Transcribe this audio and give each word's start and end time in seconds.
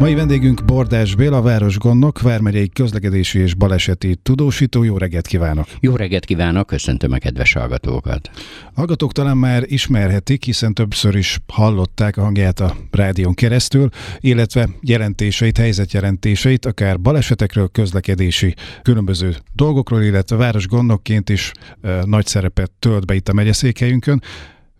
Mai 0.00 0.14
vendégünk 0.14 0.64
Bordás 0.64 1.14
Béla, 1.14 1.42
városgondnok, 1.42 2.20
Vármegyei 2.20 2.68
közlekedési 2.68 3.38
és 3.38 3.54
baleseti 3.54 4.16
tudósító. 4.22 4.82
Jó 4.82 4.96
reggelt 4.96 5.26
kívánok! 5.26 5.66
Jó 5.80 5.96
reggelt 5.96 6.24
kívánok, 6.24 6.66
köszöntöm 6.66 7.12
a 7.12 7.18
kedves 7.18 7.52
hallgatókat! 7.52 8.30
Hallgatók 8.74 9.12
talán 9.12 9.36
már 9.36 9.62
ismerhetik, 9.66 10.44
hiszen 10.44 10.74
többször 10.74 11.14
is 11.14 11.38
hallották 11.46 12.16
a 12.16 12.22
hangját 12.22 12.60
a 12.60 12.76
rádión 12.90 13.34
keresztül, 13.34 13.88
illetve 14.18 14.68
jelentéseit, 14.80 15.56
helyzetjelentéseit, 15.56 16.66
akár 16.66 17.00
balesetekről, 17.00 17.68
közlekedési 17.68 18.54
különböző 18.82 19.36
dolgokról, 19.52 20.02
illetve 20.02 20.36
városgondnokként 20.36 21.28
is 21.28 21.52
e, 21.82 22.02
nagy 22.04 22.26
szerepet 22.26 22.70
tölt 22.78 23.06
be 23.06 23.14
itt 23.14 23.28
a 23.28 23.32
megyeszékhelyünkön. 23.32 24.22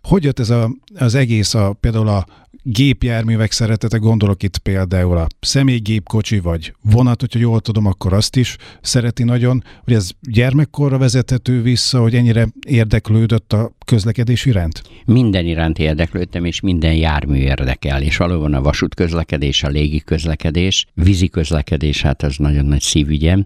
Hogy 0.01 0.23
jött 0.23 0.39
ez 0.39 0.49
a, 0.49 0.71
az 0.95 1.15
egész, 1.15 1.53
a, 1.53 1.73
például 1.79 2.07
a 2.07 2.25
gépjárművek 2.63 3.51
szeretete, 3.51 3.97
gondolok 3.97 4.43
itt 4.43 4.57
például 4.57 5.17
a 5.17 5.27
személygépkocsi 5.39 6.39
vagy 6.39 6.73
vonat, 6.81 7.19
hogyha 7.19 7.39
jól 7.39 7.59
tudom, 7.59 7.85
akkor 7.85 8.13
azt 8.13 8.35
is 8.35 8.55
szereti 8.81 9.23
nagyon, 9.23 9.63
hogy 9.83 9.93
ez 9.93 10.09
gyermekkorra 10.21 10.97
vezethető 10.97 11.61
vissza, 11.61 12.01
hogy 12.01 12.15
ennyire 12.15 12.47
érdeklődött 12.67 13.53
a 13.53 13.71
közlekedés 13.85 14.45
iránt? 14.45 14.81
Minden 15.05 15.45
iránt 15.45 15.79
érdeklődtem, 15.79 16.45
és 16.45 16.59
minden 16.59 16.93
jármű 16.93 17.37
érdekel, 17.37 18.01
és 18.01 18.17
valóban 18.17 18.53
a 18.53 18.61
vasút 18.61 18.95
közlekedés, 18.95 19.63
a 19.63 19.67
légi 19.67 19.99
közlekedés, 19.99 20.85
vízi 20.93 21.27
közlekedés, 21.27 22.01
hát 22.01 22.23
az 22.23 22.37
nagyon 22.37 22.65
nagy 22.65 22.81
szívügyem, 22.81 23.43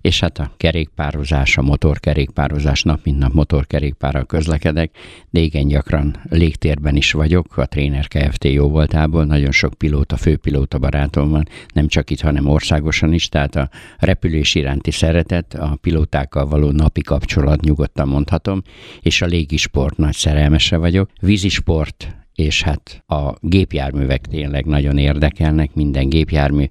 és 0.00 0.20
hát 0.20 0.38
a 0.38 0.52
kerékpározás, 0.56 1.56
a 1.56 1.62
motorkerékpározás, 1.62 2.82
nap 2.82 3.00
mint 3.04 3.18
nap 3.18 3.32
motorkerékpárral 3.32 4.24
közlekedek, 4.24 4.90
de 5.30 5.40
igen 5.40 5.66
gyakran 5.68 6.16
légtérben 6.28 6.96
is 6.96 7.12
vagyok, 7.12 7.56
a 7.56 7.66
Tréner 7.66 8.08
Kft. 8.08 8.44
Jó 8.54 8.68
voltából, 8.68 9.24
nagyon 9.24 9.50
sok 9.50 9.74
pilóta, 9.74 10.16
főpilóta 10.16 10.78
barátom 10.78 11.30
van, 11.30 11.48
nem 11.72 11.88
csak 11.88 12.10
itt, 12.10 12.20
hanem 12.20 12.46
országosan 12.46 13.12
is, 13.12 13.28
tehát 13.28 13.56
a 13.56 13.68
repülés 13.98 14.54
iránti 14.54 14.90
szeretet, 14.90 15.54
a 15.54 15.78
pilótákkal 15.80 16.46
való 16.46 16.70
napi 16.70 17.02
kapcsolat 17.02 17.60
nyugodtan 17.60 18.08
mondhatom, 18.08 18.62
és 19.00 19.22
a 19.22 19.26
légisport 19.26 19.96
nagy 19.96 20.14
szerelmese 20.14 20.76
vagyok. 20.76 21.10
Vízisport, 21.20 22.23
és 22.34 22.62
hát 22.62 23.02
a 23.06 23.34
gépjárművek 23.40 24.26
tényleg 24.26 24.64
nagyon 24.64 24.98
érdekelnek, 24.98 25.74
minden 25.74 26.08
gépjármű. 26.08 26.64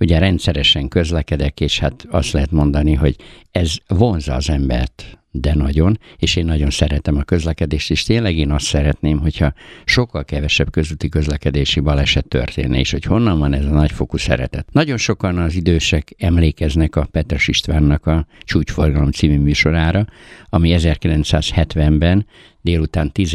Ugye 0.00 0.18
rendszeresen 0.18 0.88
közlekedek, 0.88 1.60
és 1.60 1.78
hát 1.78 2.06
azt 2.10 2.32
lehet 2.32 2.50
mondani, 2.50 2.94
hogy 2.94 3.16
ez 3.50 3.74
vonza 3.86 4.34
az 4.34 4.50
embert 4.50 5.18
de 5.30 5.54
nagyon, 5.54 5.98
és 6.16 6.36
én 6.36 6.44
nagyon 6.44 6.70
szeretem 6.70 7.16
a 7.16 7.22
közlekedést, 7.22 7.90
és 7.90 8.02
tényleg 8.02 8.36
én 8.36 8.50
azt 8.50 8.64
szeretném, 8.64 9.18
hogyha 9.18 9.52
sokkal 9.84 10.24
kevesebb 10.24 10.70
közúti 10.70 11.08
közlekedési 11.08 11.80
baleset 11.80 12.28
történne, 12.28 12.78
és 12.78 12.90
hogy 12.90 13.04
honnan 13.04 13.38
van 13.38 13.52
ez 13.52 13.64
a 13.64 13.70
nagyfokú 13.70 14.16
szeretet. 14.16 14.72
Nagyon 14.72 14.96
sokan 14.96 15.38
az 15.38 15.54
idősek 15.54 16.14
emlékeznek 16.18 16.96
a 16.96 17.08
Petres 17.10 17.48
Istvánnak 17.48 18.06
a 18.06 18.26
Csúcsforgalom 18.40 19.10
című 19.10 19.38
műsorára, 19.38 20.06
ami 20.48 20.74
1970-ben 20.78 22.26
délután 22.60 23.12
10 23.12 23.34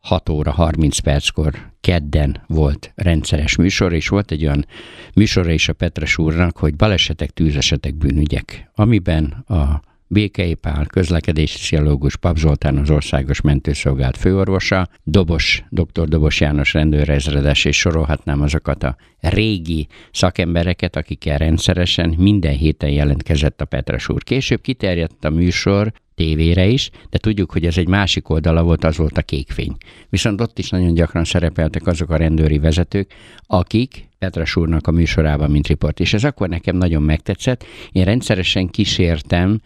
6 0.00 0.28
óra 0.28 0.50
30 0.50 0.98
perckor 0.98 1.72
kedden 1.80 2.42
volt 2.46 2.92
rendszeres 2.94 3.56
műsor, 3.56 3.92
és 3.92 4.08
volt 4.08 4.30
egy 4.30 4.44
olyan 4.44 4.66
műsora 5.14 5.50
is 5.50 5.68
a 5.68 5.72
Petres 5.72 6.18
úrnak, 6.18 6.56
hogy 6.56 6.76
balesetek, 6.76 7.30
tűzesetek, 7.30 7.94
bűnügyek, 7.94 8.70
amiben 8.74 9.24
a 9.46 9.80
Békei 10.12 10.54
Pál, 10.54 10.86
közlekedési 10.86 11.58
pszichológus, 11.58 12.16
Pap 12.16 12.36
Zoltán 12.36 12.76
az 12.76 12.90
országos 12.90 13.40
mentőszolgált 13.40 14.16
főorvosa, 14.16 14.88
Dobos, 15.04 15.64
dr. 15.68 16.08
Dobos 16.08 16.40
János 16.40 16.72
rendőrezredes, 16.72 17.64
és 17.64 17.78
sorolhatnám 17.78 18.40
azokat 18.40 18.82
a 18.82 18.96
régi 19.20 19.86
szakembereket, 20.12 20.96
akikkel 20.96 21.38
rendszeresen 21.38 22.14
minden 22.18 22.56
héten 22.56 22.90
jelentkezett 22.90 23.60
a 23.60 23.64
Petres 23.64 24.08
úr. 24.08 24.22
Később 24.22 24.60
kiterjedt 24.60 25.24
a 25.24 25.30
műsor 25.30 25.92
tévére 26.20 26.66
is, 26.66 26.90
de 27.10 27.18
tudjuk, 27.18 27.52
hogy 27.52 27.66
ez 27.66 27.78
egy 27.78 27.88
másik 27.88 28.28
oldala 28.28 28.62
volt, 28.62 28.84
az 28.84 28.96
volt 28.96 29.18
a 29.18 29.22
kékfény. 29.22 29.76
Viszont 30.08 30.40
ott 30.40 30.58
is 30.58 30.70
nagyon 30.70 30.94
gyakran 30.94 31.24
szerepeltek 31.24 31.86
azok 31.86 32.10
a 32.10 32.16
rendőri 32.16 32.58
vezetők, 32.58 33.12
akik 33.46 34.08
Petras 34.18 34.56
úrnak 34.56 34.86
a 34.86 34.90
műsorában, 34.90 35.50
mint 35.50 35.66
riport. 35.66 36.00
És 36.00 36.12
ez 36.12 36.24
akkor 36.24 36.48
nekem 36.48 36.76
nagyon 36.76 37.02
megtetszett. 37.02 37.64
Én 37.92 38.04
rendszeresen 38.04 38.68
kísértem 38.68 39.60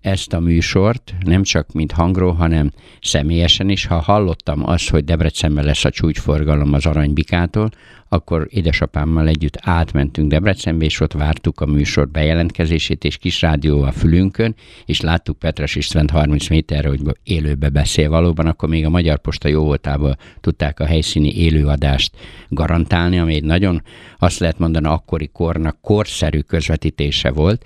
ezt 0.00 0.32
a 0.32 0.40
műsort, 0.40 1.14
nem 1.24 1.42
csak 1.42 1.72
mint 1.72 1.92
hangról, 1.92 2.32
hanem 2.32 2.70
személyesen 3.00 3.68
is. 3.68 3.86
Ha 3.86 3.98
hallottam 4.00 4.68
azt, 4.68 4.88
hogy 4.88 5.04
Debrecenben 5.04 5.64
lesz 5.64 5.84
a 5.84 5.90
csúcsforgalom 5.90 6.72
az 6.72 6.86
Aranybikától, 6.86 7.70
akkor 8.08 8.46
édesapámmal 8.50 9.28
együtt 9.28 9.58
átmentünk 9.60 10.30
Debrecenbe, 10.30 10.84
és 10.84 11.00
ott 11.00 11.12
vártuk 11.12 11.60
a 11.60 11.66
műsor 11.66 12.08
bejelentkezését, 12.08 13.04
és 13.04 13.16
kis 13.16 13.40
rádió 13.40 13.82
a 13.82 13.92
fülünkön, 13.92 14.54
és 14.84 15.00
láttuk 15.00 15.38
Petras 15.38 15.74
Istvánt 15.74 16.10
30 16.10 16.48
méterre, 16.48 16.88
hogy 16.88 17.00
élőbe 17.22 17.68
beszél 17.68 18.08
valóban, 18.08 18.46
akkor 18.46 18.68
még 18.68 18.84
a 18.84 18.90
Magyar 18.90 19.18
Posta 19.18 19.48
jó 19.48 19.64
voltából 19.64 20.16
tudták 20.40 20.80
a 20.80 20.86
helyszíni 20.86 21.36
élőadást 21.36 22.16
garantálni, 22.48 23.18
ami 23.18 23.34
egy 23.34 23.44
nagyon, 23.44 23.82
azt 24.18 24.38
lehet 24.38 24.58
mondani, 24.58 24.86
akkori 24.86 25.28
kornak 25.32 25.80
korszerű 25.80 26.40
közvetítése 26.40 27.30
volt, 27.30 27.64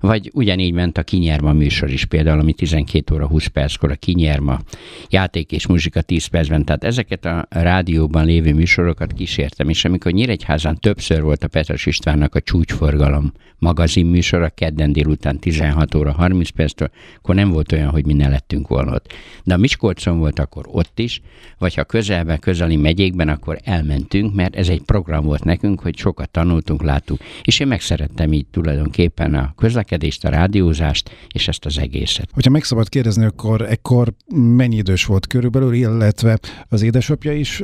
vagy 0.00 0.30
ugyanígy 0.34 0.72
ment 0.72 0.98
a 0.98 1.02
Kinyerma 1.02 1.52
műsor 1.52 1.90
is 1.90 2.04
például, 2.04 2.40
ami 2.40 2.52
12 2.52 3.14
óra 3.14 3.26
20 3.26 3.46
perckor 3.46 3.90
a 3.90 3.94
Kinyerma 3.94 4.60
játék 5.08 5.52
és 5.52 5.66
muzsika 5.66 6.00
10 6.00 6.26
percben, 6.26 6.64
tehát 6.64 6.84
ezeket 6.84 7.24
a 7.24 7.46
rádióban 7.48 8.24
lévő 8.24 8.54
műsorokat 8.54 9.12
kísértem, 9.12 9.68
és 9.80 9.86
amikor 9.86 10.12
Nyíregyházán 10.12 10.76
többször 10.76 11.22
volt 11.22 11.44
a 11.44 11.48
Petras 11.48 11.86
Istvánnak 11.86 12.34
a 12.34 12.40
csúcsforgalom 12.40 13.32
magazin 13.58 14.06
műsora, 14.06 14.48
kedden 14.48 14.92
délután 14.92 15.38
16 15.38 15.94
óra 15.94 16.12
30 16.12 16.48
perctől, 16.48 16.90
akkor 17.16 17.34
nem 17.34 17.50
volt 17.50 17.72
olyan, 17.72 17.88
hogy 17.88 18.06
mi 18.06 18.12
ne 18.12 18.28
lettünk 18.28 18.68
volna 18.68 18.92
ott. 18.92 19.12
De 19.44 19.54
a 19.54 19.56
Miskolcon 19.56 20.18
volt 20.18 20.38
akkor 20.38 20.64
ott 20.68 20.98
is, 20.98 21.20
vagy 21.58 21.74
ha 21.74 21.84
közelben, 21.84 22.38
közeli 22.38 22.76
megyékben, 22.76 23.28
akkor 23.28 23.58
elmentünk, 23.64 24.34
mert 24.34 24.56
ez 24.56 24.68
egy 24.68 24.82
program 24.82 25.24
volt 25.24 25.44
nekünk, 25.44 25.80
hogy 25.80 25.96
sokat 25.96 26.30
tanultunk, 26.30 26.82
láttuk, 26.82 27.18
és 27.42 27.60
én 27.60 27.66
megszerettem 27.66 28.32
így 28.32 28.46
tulajdonképpen 28.46 29.34
a 29.34 29.52
közlekedést, 29.56 30.24
a 30.24 30.28
rádiózást, 30.28 31.10
és 31.32 31.48
ezt 31.48 31.64
az 31.64 31.78
egészet. 31.78 32.28
Hogyha 32.32 32.50
meg 32.50 32.64
szabad 32.64 32.88
kérdezni, 32.88 33.24
akkor 33.24 33.62
ekkor 33.62 34.12
mennyi 34.34 34.76
idős 34.76 35.04
volt 35.04 35.26
körülbelül, 35.26 35.72
illetve 35.72 36.38
az 36.68 36.82
édesapja 36.82 37.32
is 37.32 37.62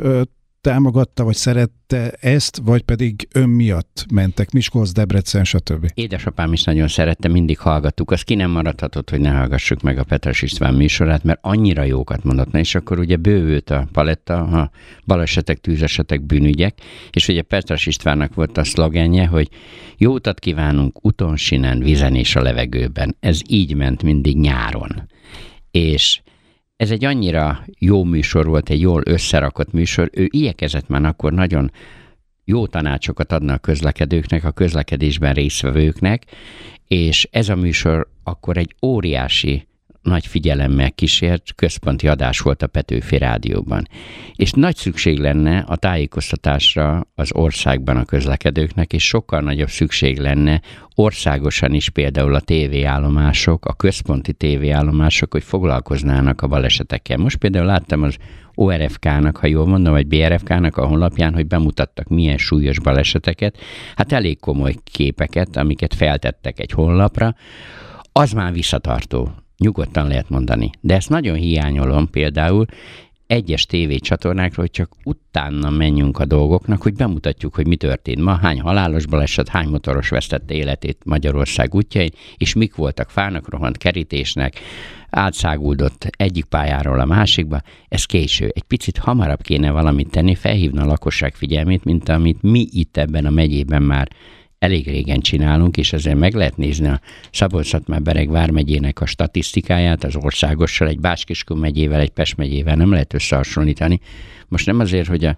támogatta, 0.67 1.25
vagy 1.25 1.35
szerette 1.35 2.11
ezt, 2.11 2.61
vagy 2.65 2.83
pedig 2.83 3.29
ön 3.33 3.49
miatt 3.49 4.07
mentek 4.13 4.51
Miskolc, 4.51 4.93
Debrecen, 4.93 5.45
stb. 5.45 5.91
Édesapám 5.95 6.53
is 6.53 6.63
nagyon 6.63 6.89
szerette, 6.89 7.29
mindig 7.29 7.59
hallgattuk. 7.59 8.11
Az 8.11 8.23
ki 8.23 8.35
nem 8.35 8.51
maradhatott, 8.51 9.11
hogy 9.11 9.21
ne 9.21 9.31
hallgassuk 9.31 9.81
meg 9.83 9.99
a 9.99 10.05
Petras 10.05 10.43
István 10.43 10.75
műsorát, 10.75 11.25
mert 11.25 11.39
annyira 11.43 11.83
jókat 11.83 12.25
mondott. 12.25 12.51
Na, 12.51 12.59
és 12.59 12.75
akkor 12.75 12.99
ugye 12.99 13.17
bővült 13.17 13.71
a 13.71 13.89
paletta, 13.93 14.43
a 14.43 14.71
balesetek, 15.05 15.59
tűzesetek, 15.59 16.23
bűnügyek, 16.23 16.79
és 17.11 17.29
ugye 17.29 17.43
Petras 17.43 17.87
Istvánnak 17.87 18.35
volt 18.35 18.59
a 18.59 18.65
szlogenje, 18.65 19.27
hogy 19.27 19.49
jó 19.97 20.13
utat 20.13 20.39
kívánunk 20.39 21.05
utonsinen, 21.05 21.79
vizen 21.79 22.15
és 22.15 22.37
a 22.37 22.43
levegőben. 22.43 23.17
Ez 23.21 23.41
így 23.49 23.75
ment 23.75 24.03
mindig 24.03 24.39
nyáron. 24.39 25.09
És 25.71 26.21
ez 26.77 26.91
egy 26.91 27.05
annyira 27.05 27.65
jó 27.79 28.05
műsor 28.05 28.47
volt, 28.47 28.71
egy 28.71 28.81
jól 28.81 29.03
összerakott 29.05 29.73
műsor. 29.73 30.11
Ő 30.13 30.27
igyekezett 30.31 30.89
már 30.89 31.05
akkor 31.05 31.33
nagyon 31.33 31.71
jó 32.45 32.67
tanácsokat 32.67 33.33
adna 33.33 33.53
a 33.53 33.59
közlekedőknek, 33.59 34.45
a 34.45 34.51
közlekedésben 34.51 35.35
résztvevőknek, 35.35 36.25
és 36.87 37.29
ez 37.31 37.49
a 37.49 37.57
műsor 37.57 38.11
akkor 38.23 38.57
egy 38.57 38.75
óriási 38.83 39.66
nagy 40.07 40.27
figyelemmel 40.27 40.93
kísért 40.93 41.55
központi 41.55 42.09
adás 42.09 42.41
volt 42.41 42.63
a 42.63 42.67
Petőfi 42.67 43.19
Rádióban. 43.19 43.89
És 44.35 44.51
nagy 44.51 44.77
szükség 44.77 45.19
lenne 45.19 45.59
a 45.59 45.77
tájékoztatásra 45.77 47.07
az 47.15 47.35
országban 47.35 47.97
a 47.97 48.05
közlekedőknek, 48.05 48.93
és 48.93 49.07
sokkal 49.07 49.41
nagyobb 49.41 49.69
szükség 49.69 50.19
lenne 50.19 50.61
országosan 50.95 51.75
is 51.75 51.91
például 51.91 52.35
a 52.35 52.41
tévéállomások, 52.41 53.67
a 53.67 53.75
központi 53.75 54.33
tévéállomások, 54.33 55.33
hogy 55.33 55.45
foglalkoznának 55.45 56.43
a 56.43 56.47
balesetekkel. 56.47 57.17
Most 57.17 57.37
például 57.37 57.67
láttam 57.67 58.03
az 58.03 58.17
ORFK-nak, 58.55 59.37
ha 59.37 59.47
jól 59.47 59.67
mondom, 59.67 59.93
vagy 59.93 60.07
BRFK-nak 60.07 60.77
a 60.77 60.87
honlapján, 60.87 61.35
hogy 61.35 61.47
bemutattak 61.47 62.09
milyen 62.09 62.39
súlyos 62.39 62.81
baleseteket. 62.81 63.59
Hát 63.97 64.13
elég 64.13 64.39
komoly 64.41 64.75
képeket, 64.85 65.57
amiket 65.57 65.95
feltettek 65.95 66.61
egy 66.61 66.71
honlapra. 66.71 67.35
Az 68.13 68.33
már 68.33 68.53
visszatartó 68.53 69.31
nyugodtan 69.59 70.07
lehet 70.09 70.29
mondani. 70.29 70.71
De 70.81 70.95
ezt 70.95 71.09
nagyon 71.09 71.37
hiányolom 71.37 72.11
például, 72.11 72.67
egyes 73.27 73.67
tévécsatornákról, 73.67 74.65
hogy 74.65 74.71
csak 74.71 74.93
utána 75.05 75.71
menjünk 75.71 76.19
a 76.19 76.25
dolgoknak, 76.25 76.83
hogy 76.83 76.95
bemutatjuk, 76.95 77.55
hogy 77.55 77.67
mi 77.67 77.77
történt 77.77 78.21
ma, 78.21 78.35
hány 78.35 78.61
halálos 78.61 79.07
baleset, 79.07 79.49
hány 79.49 79.69
motoros 79.69 80.09
vesztette 80.09 80.55
életét 80.55 80.99
Magyarország 81.05 81.75
útjain, 81.75 82.11
és 82.37 82.55
mik 82.55 82.75
voltak 82.75 83.11
fának 83.11 83.49
rohant 83.49 83.77
kerítésnek, 83.77 84.61
átszáguldott 85.11 86.09
egyik 86.11 86.45
pályáról 86.45 87.01
a 87.01 87.05
másikba, 87.05 87.61
ez 87.89 88.05
késő. 88.05 88.51
Egy 88.55 88.63
picit 88.63 88.99
hamarabb 88.99 89.43
kéne 89.43 89.71
valamit 89.71 90.11
tenni, 90.11 90.35
felhívna 90.35 90.83
a 90.83 90.87
lakosság 90.87 91.35
figyelmét, 91.35 91.85
mint 91.85 92.09
amit 92.09 92.43
mi 92.43 92.67
itt 92.71 92.97
ebben 92.97 93.27
a 93.27 93.31
megyében 93.31 93.83
már 93.83 94.09
elég 94.59 94.87
régen 94.87 95.21
csinálunk, 95.21 95.77
és 95.77 95.93
ezzel 95.93 96.15
meg 96.15 96.35
lehet 96.35 96.57
nézni 96.57 96.89
a 96.89 97.01
szabolcs 97.33 97.77
bereg 98.03 98.31
vármegyének 98.31 99.01
a 99.01 99.07
statisztikáját 99.07 100.05
az 100.05 100.17
országossal, 100.17 100.89
egy 100.89 101.01
Báskiskun 101.01 101.59
megyével, 101.59 102.01
egy 102.01 102.11
Pest 102.11 102.37
megyével 102.37 102.77
nem 102.77 102.91
lehet 102.91 103.15
összehasonlítani. 103.15 104.01
Most 104.49 104.67
nem 104.67 104.81
azért, 104.81 105.07
hogy 105.07 105.25
a 105.25 105.37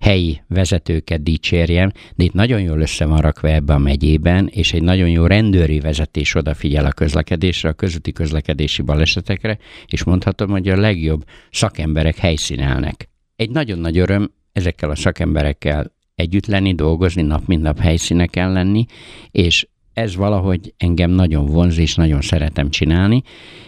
helyi 0.00 0.42
vezetőket 0.48 1.22
dicsérjem, 1.22 1.92
de 2.14 2.24
itt 2.24 2.32
nagyon 2.32 2.60
jól 2.60 2.80
össze 2.80 3.04
van 3.04 3.20
rakva 3.20 3.48
ebbe 3.48 3.74
a 3.74 3.78
megyében, 3.78 4.48
és 4.52 4.72
egy 4.72 4.82
nagyon 4.82 5.08
jó 5.08 5.26
rendőri 5.26 5.80
vezetés 5.80 6.34
odafigyel 6.34 6.86
a 6.86 6.92
közlekedésre, 6.92 7.68
a 7.68 7.72
közúti 7.72 8.12
közlekedési 8.12 8.82
balesetekre, 8.82 9.58
és 9.86 10.04
mondhatom, 10.04 10.50
hogy 10.50 10.68
a 10.68 10.76
legjobb 10.76 11.24
szakemberek 11.50 12.16
helyszínelnek. 12.16 13.08
Egy 13.36 13.50
nagyon 13.50 13.78
nagy 13.78 13.98
öröm 13.98 14.30
ezekkel 14.52 14.90
a 14.90 14.96
szakemberekkel 14.96 15.94
együtt 16.16 16.46
lenni, 16.46 16.74
dolgozni, 16.74 17.22
nap 17.22 17.46
mint 17.46 17.62
nap 17.62 17.78
helyszíneken 17.78 18.52
lenni, 18.52 18.86
és 19.30 19.66
ez 19.92 20.16
valahogy 20.16 20.74
engem 20.76 21.10
nagyon 21.10 21.46
vonz, 21.46 21.78
és 21.78 21.94
nagyon 21.94 22.20
szeretem 22.20 22.70
csinálni, 22.70 23.22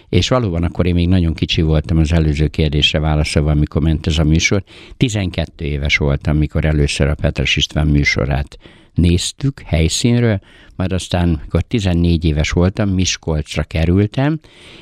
és 0.08 0.28
valóban 0.28 0.62
akkor 0.62 0.86
én 0.86 0.94
még 0.94 1.08
nagyon 1.08 1.34
kicsi 1.34 1.62
voltam 1.62 1.98
az 1.98 2.12
előző 2.12 2.46
kérdésre 2.46 2.98
válaszolva, 2.98 3.50
amikor 3.50 3.82
ment 3.82 4.06
ez 4.06 4.18
a 4.18 4.24
műsor. 4.24 4.62
12 4.96 5.64
éves 5.64 5.96
voltam, 5.96 6.36
amikor 6.36 6.64
először 6.64 7.06
a 7.06 7.14
Petras 7.14 7.56
István 7.56 7.86
műsorát 7.86 8.58
néztük 8.94 9.60
helyszínről, 9.60 10.40
majd 10.78 10.92
aztán, 10.92 11.34
amikor 11.40 11.62
14 11.62 12.25
éves 12.25 12.50
voltam, 12.50 12.88
Miskolcra 12.88 13.62
kerültem, 13.62 14.40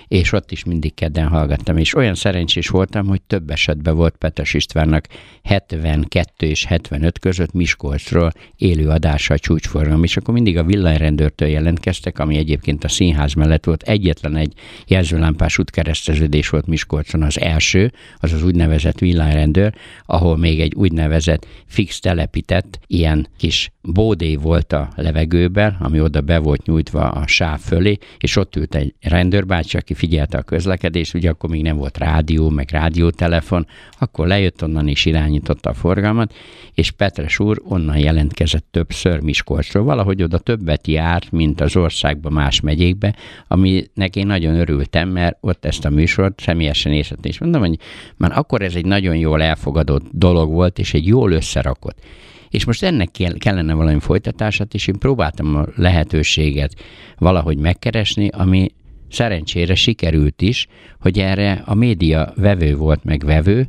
és 0.08 0.32
ott 0.32 0.52
is 0.52 0.64
mindig 0.64 0.94
kedden 0.94 1.28
hallgattam, 1.28 1.76
és 1.76 1.94
olyan 1.94 2.14
szerencsés 2.14 2.68
voltam, 2.68 3.06
hogy 3.06 3.22
több 3.22 3.50
esetben 3.50 3.96
volt 3.96 4.16
Petes 4.16 4.54
Istvánnak 4.54 5.06
72 5.42 6.46
és 6.46 6.64
75 6.64 7.18
között 7.18 7.52
Miskolcról 7.52 8.32
élő 8.56 8.88
adása 8.88 9.34
a 9.34 9.38
csúcsforgalom, 9.38 10.02
és 10.02 10.16
akkor 10.16 10.34
mindig 10.34 10.58
a 10.58 10.64
villanyrendőrtől 10.64 11.48
jelentkeztek, 11.48 12.18
ami 12.18 12.36
egyébként 12.36 12.84
a 12.84 12.88
színház 12.88 13.32
mellett 13.32 13.64
volt, 13.64 13.82
egyetlen 13.82 14.36
egy 14.36 14.52
jelzőlámpás 14.86 15.58
útkereszteződés 15.58 16.48
volt 16.48 16.66
Miskolcon 16.66 17.22
az 17.22 17.40
első, 17.40 17.92
az 18.18 18.32
az 18.32 18.42
úgynevezett 18.42 18.98
villanyrendőr, 18.98 19.74
ahol 20.06 20.36
még 20.36 20.60
egy 20.60 20.74
úgynevezett 20.74 21.46
fix 21.66 22.00
telepített 22.00 22.78
ilyen 22.86 23.26
kis 23.38 23.70
bódé 23.82 24.36
volt 24.36 24.72
a 24.72 24.88
levegőben, 24.96 25.76
ami 25.86 26.00
oda 26.00 26.20
be 26.20 26.38
volt 26.38 26.66
nyújtva 26.66 27.10
a 27.10 27.26
sáv 27.26 27.60
fölé, 27.60 27.98
és 28.18 28.36
ott 28.36 28.56
ült 28.56 28.74
egy 28.74 28.94
rendőrbácsi, 29.00 29.76
aki 29.76 29.94
figyelte 29.94 30.38
a 30.38 30.42
közlekedést, 30.42 31.14
ugye 31.14 31.30
akkor 31.30 31.50
még 31.50 31.62
nem 31.62 31.76
volt 31.76 31.98
rádió, 31.98 32.48
meg 32.48 32.68
rádiótelefon, 32.70 33.66
akkor 33.98 34.26
lejött 34.26 34.62
onnan 34.62 34.88
és 34.88 35.04
irányította 35.04 35.70
a 35.70 35.74
forgalmat, 35.74 36.34
és 36.74 36.90
Petres 36.90 37.38
úr 37.38 37.62
onnan 37.64 37.98
jelentkezett 37.98 38.66
többször 38.70 39.20
Miskolcról, 39.20 39.84
valahogy 39.84 40.22
oda 40.22 40.38
többet 40.38 40.86
járt, 40.86 41.32
mint 41.32 41.60
az 41.60 41.76
országban 41.76 42.32
más 42.32 42.60
megyékbe, 42.60 43.14
aminek 43.48 44.16
én 44.16 44.26
nagyon 44.26 44.54
örültem, 44.54 45.08
mert 45.08 45.38
ott 45.40 45.64
ezt 45.64 45.84
a 45.84 45.90
műsort 45.90 46.40
személyesen 46.40 46.92
érzettem, 46.92 47.30
és 47.30 47.38
mondom, 47.38 47.60
hogy 47.60 47.78
már 48.16 48.38
akkor 48.38 48.62
ez 48.62 48.74
egy 48.74 48.86
nagyon 48.86 49.16
jól 49.16 49.42
elfogadott 49.42 50.04
dolog 50.12 50.50
volt, 50.50 50.78
és 50.78 50.94
egy 50.94 51.06
jól 51.06 51.32
összerakott. 51.32 51.98
És 52.48 52.64
most 52.64 52.82
ennek 52.82 53.10
kellene 53.38 53.74
valami 53.74 54.00
folytatását, 54.00 54.74
és 54.74 54.86
én 54.86 54.98
próbáltam 54.98 55.56
a 55.56 55.64
lehetőséget 55.74 56.74
valahogy 57.18 57.58
megkeresni, 57.58 58.28
ami 58.28 58.68
szerencsére 59.10 59.74
sikerült 59.74 60.42
is, 60.42 60.66
hogy 61.00 61.18
erre 61.18 61.62
a 61.64 61.74
média 61.74 62.32
vevő 62.36 62.76
volt 62.76 63.04
meg 63.04 63.24
vevő, 63.24 63.66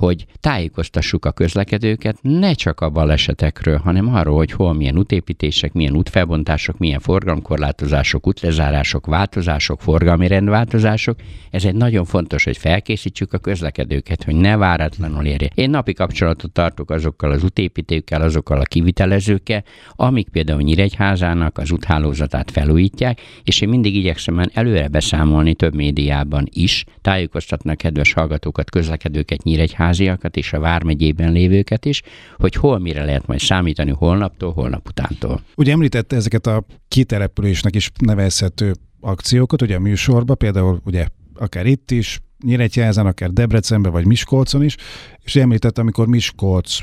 hogy 0.00 0.26
tájékoztassuk 0.40 1.24
a 1.24 1.30
közlekedőket 1.30 2.18
ne 2.22 2.52
csak 2.52 2.80
a 2.80 2.90
balesetekről, 2.90 3.78
hanem 3.78 4.14
arról, 4.14 4.36
hogy 4.36 4.52
hol 4.52 4.74
milyen 4.74 4.98
útépítések, 4.98 5.72
milyen 5.72 5.96
útfelbontások, 5.96 6.78
milyen 6.78 7.00
forgalomkorlátozások, 7.00 8.26
útlezárások, 8.26 9.06
változások, 9.06 9.80
forgalmi 9.80 10.26
rendváltozások. 10.26 11.18
Ez 11.50 11.64
egy 11.64 11.74
nagyon 11.74 12.04
fontos, 12.04 12.44
hogy 12.44 12.56
felkészítsük 12.56 13.32
a 13.32 13.38
közlekedőket, 13.38 14.24
hogy 14.24 14.34
ne 14.34 14.56
váratlanul 14.56 15.24
érje. 15.24 15.50
Én 15.54 15.70
napi 15.70 15.92
kapcsolatot 15.92 16.52
tartok 16.52 16.90
azokkal 16.90 17.30
az 17.30 17.44
útépítőkkel, 17.44 18.22
azokkal 18.22 18.60
a 18.60 18.64
kivitelezőkkel, 18.64 19.64
amik 19.96 20.28
például 20.28 20.60
Nyíregyházának 20.60 21.58
az 21.58 21.70
úthálózatát 21.70 22.50
felújítják, 22.50 23.20
és 23.44 23.60
én 23.60 23.68
mindig 23.68 23.96
igyekszem 23.96 24.42
előre 24.52 24.88
beszámolni 24.88 25.54
több 25.54 25.74
médiában 25.74 26.48
is, 26.50 26.84
tájékoztatnak 27.00 27.76
kedves 27.76 28.12
hallgatókat, 28.12 28.70
közlekedőket 28.70 29.42
Nyíregyházán, 29.42 29.88
háziakat 29.90 30.36
és 30.36 30.52
a 30.52 30.60
Vármegyében 30.60 31.32
lévőket 31.32 31.84
is, 31.84 32.02
hogy 32.38 32.54
hol 32.54 32.78
mire 32.78 33.04
lehet 33.04 33.26
majd 33.26 33.40
számítani 33.40 33.90
holnaptól, 33.90 34.52
holnap 34.52 34.88
utántól. 34.88 35.40
Ugye 35.56 35.72
említette 35.72 36.16
ezeket 36.16 36.46
a 36.46 36.64
kitelepülésnek 36.88 37.74
is 37.74 37.90
nevezhető 37.98 38.74
akciókat, 39.00 39.62
ugye 39.62 39.76
a 39.76 39.80
műsorban, 39.80 40.36
például 40.36 40.80
ugye 40.84 41.06
akár 41.34 41.66
itt 41.66 41.90
is, 41.90 42.20
Nyíregyházán, 42.44 43.06
akár 43.06 43.30
Debrecenben, 43.30 43.92
vagy 43.92 44.06
Miskolcon 44.06 44.62
is, 44.62 44.76
és 45.22 45.36
említette, 45.36 45.80
amikor 45.80 46.06
Miskolc 46.06 46.78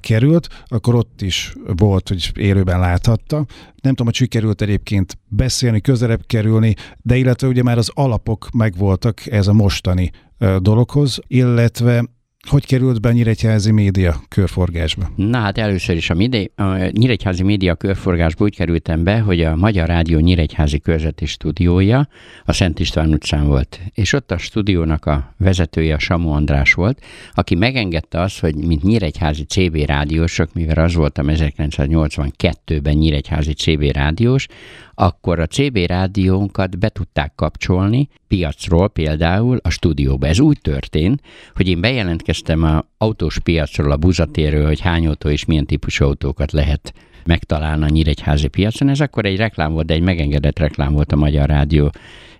került, 0.00 0.48
akkor 0.66 0.94
ott 0.94 1.22
is 1.22 1.54
volt, 1.76 2.08
hogy 2.08 2.30
élőben 2.34 2.80
láthatta. 2.80 3.36
Nem 3.82 3.94
tudom, 3.94 4.06
hogy 4.06 4.14
sikerült 4.14 4.62
egyébként 4.62 5.18
beszélni, 5.28 5.80
közelebb 5.80 6.20
kerülni, 6.26 6.74
de 7.00 7.16
illetve 7.16 7.46
ugye 7.46 7.62
már 7.62 7.78
az 7.78 7.90
alapok 7.94 8.48
megvoltak 8.54 9.26
ez 9.26 9.46
a 9.46 9.52
mostani 9.52 10.10
dologhoz, 10.58 11.18
illetve 11.26 12.04
hogy 12.48 12.66
került 12.66 13.00
be 13.00 13.08
a 13.08 13.12
Nyíregyházi 13.12 13.70
média 13.70 14.22
körforgásba? 14.28 15.10
Na 15.16 15.38
hát 15.38 15.58
először 15.58 15.96
is 15.96 16.10
a, 16.10 16.14
midé, 16.14 16.50
a 16.56 16.74
Nyíregyházi 16.90 17.42
média 17.42 17.74
körforgásba 17.74 18.44
úgy 18.44 18.56
kerültem 18.56 19.04
be, 19.04 19.20
hogy 19.20 19.40
a 19.40 19.56
Magyar 19.56 19.86
Rádió 19.86 20.18
Nyíregyházi 20.18 20.78
körzeti 20.78 21.26
stúdiója 21.26 22.08
a 22.44 22.52
Szent 22.52 22.78
István 22.78 23.12
utcán 23.12 23.46
volt. 23.46 23.80
És 23.94 24.12
ott 24.12 24.30
a 24.30 24.38
stúdiónak 24.38 25.06
a 25.06 25.34
vezetője 25.38 25.94
a 25.94 25.98
Samu 25.98 26.30
András 26.30 26.72
volt, 26.72 27.04
aki 27.34 27.54
megengedte 27.54 28.20
azt, 28.20 28.40
hogy 28.40 28.54
mint 28.54 28.82
Nyíregyházi 28.82 29.44
CB 29.44 29.76
rádiósok, 29.76 30.54
mivel 30.54 30.84
az 30.84 30.94
voltam 30.94 31.26
1982-ben 31.28 32.94
Nyíregyházi 32.94 33.52
CB 33.52 33.82
rádiós, 33.82 34.46
akkor 34.94 35.38
a 35.38 35.46
CB 35.46 35.76
rádiónkat 35.76 36.78
be 36.78 36.88
tudták 36.88 37.32
kapcsolni 37.34 38.08
piacról 38.28 38.88
például 38.88 39.58
a 39.62 39.70
stúdióba. 39.70 40.26
Ez 40.26 40.40
úgy 40.40 40.58
történt, 40.60 41.20
hogy 41.54 41.68
én 41.68 41.80
bejelentkeztem 41.80 42.62
a 42.62 42.84
autós 42.98 43.38
piacról, 43.38 43.90
a 43.90 43.96
buzatéről, 43.96 44.66
hogy 44.66 44.80
hány 44.80 45.06
autó 45.06 45.28
és 45.28 45.44
milyen 45.44 45.66
típusú 45.66 46.04
autókat 46.04 46.52
lehet 46.52 46.94
megtalálni 47.24 47.84
a 47.84 47.88
Nyíregyházi 47.88 48.48
piacon. 48.48 48.88
Ez 48.88 49.00
akkor 49.00 49.24
egy 49.24 49.36
reklám 49.36 49.72
volt, 49.72 49.86
de 49.86 49.94
egy 49.94 50.02
megengedett 50.02 50.58
reklám 50.58 50.92
volt 50.92 51.12
a 51.12 51.16
Magyar 51.16 51.48
Rádió 51.48 51.92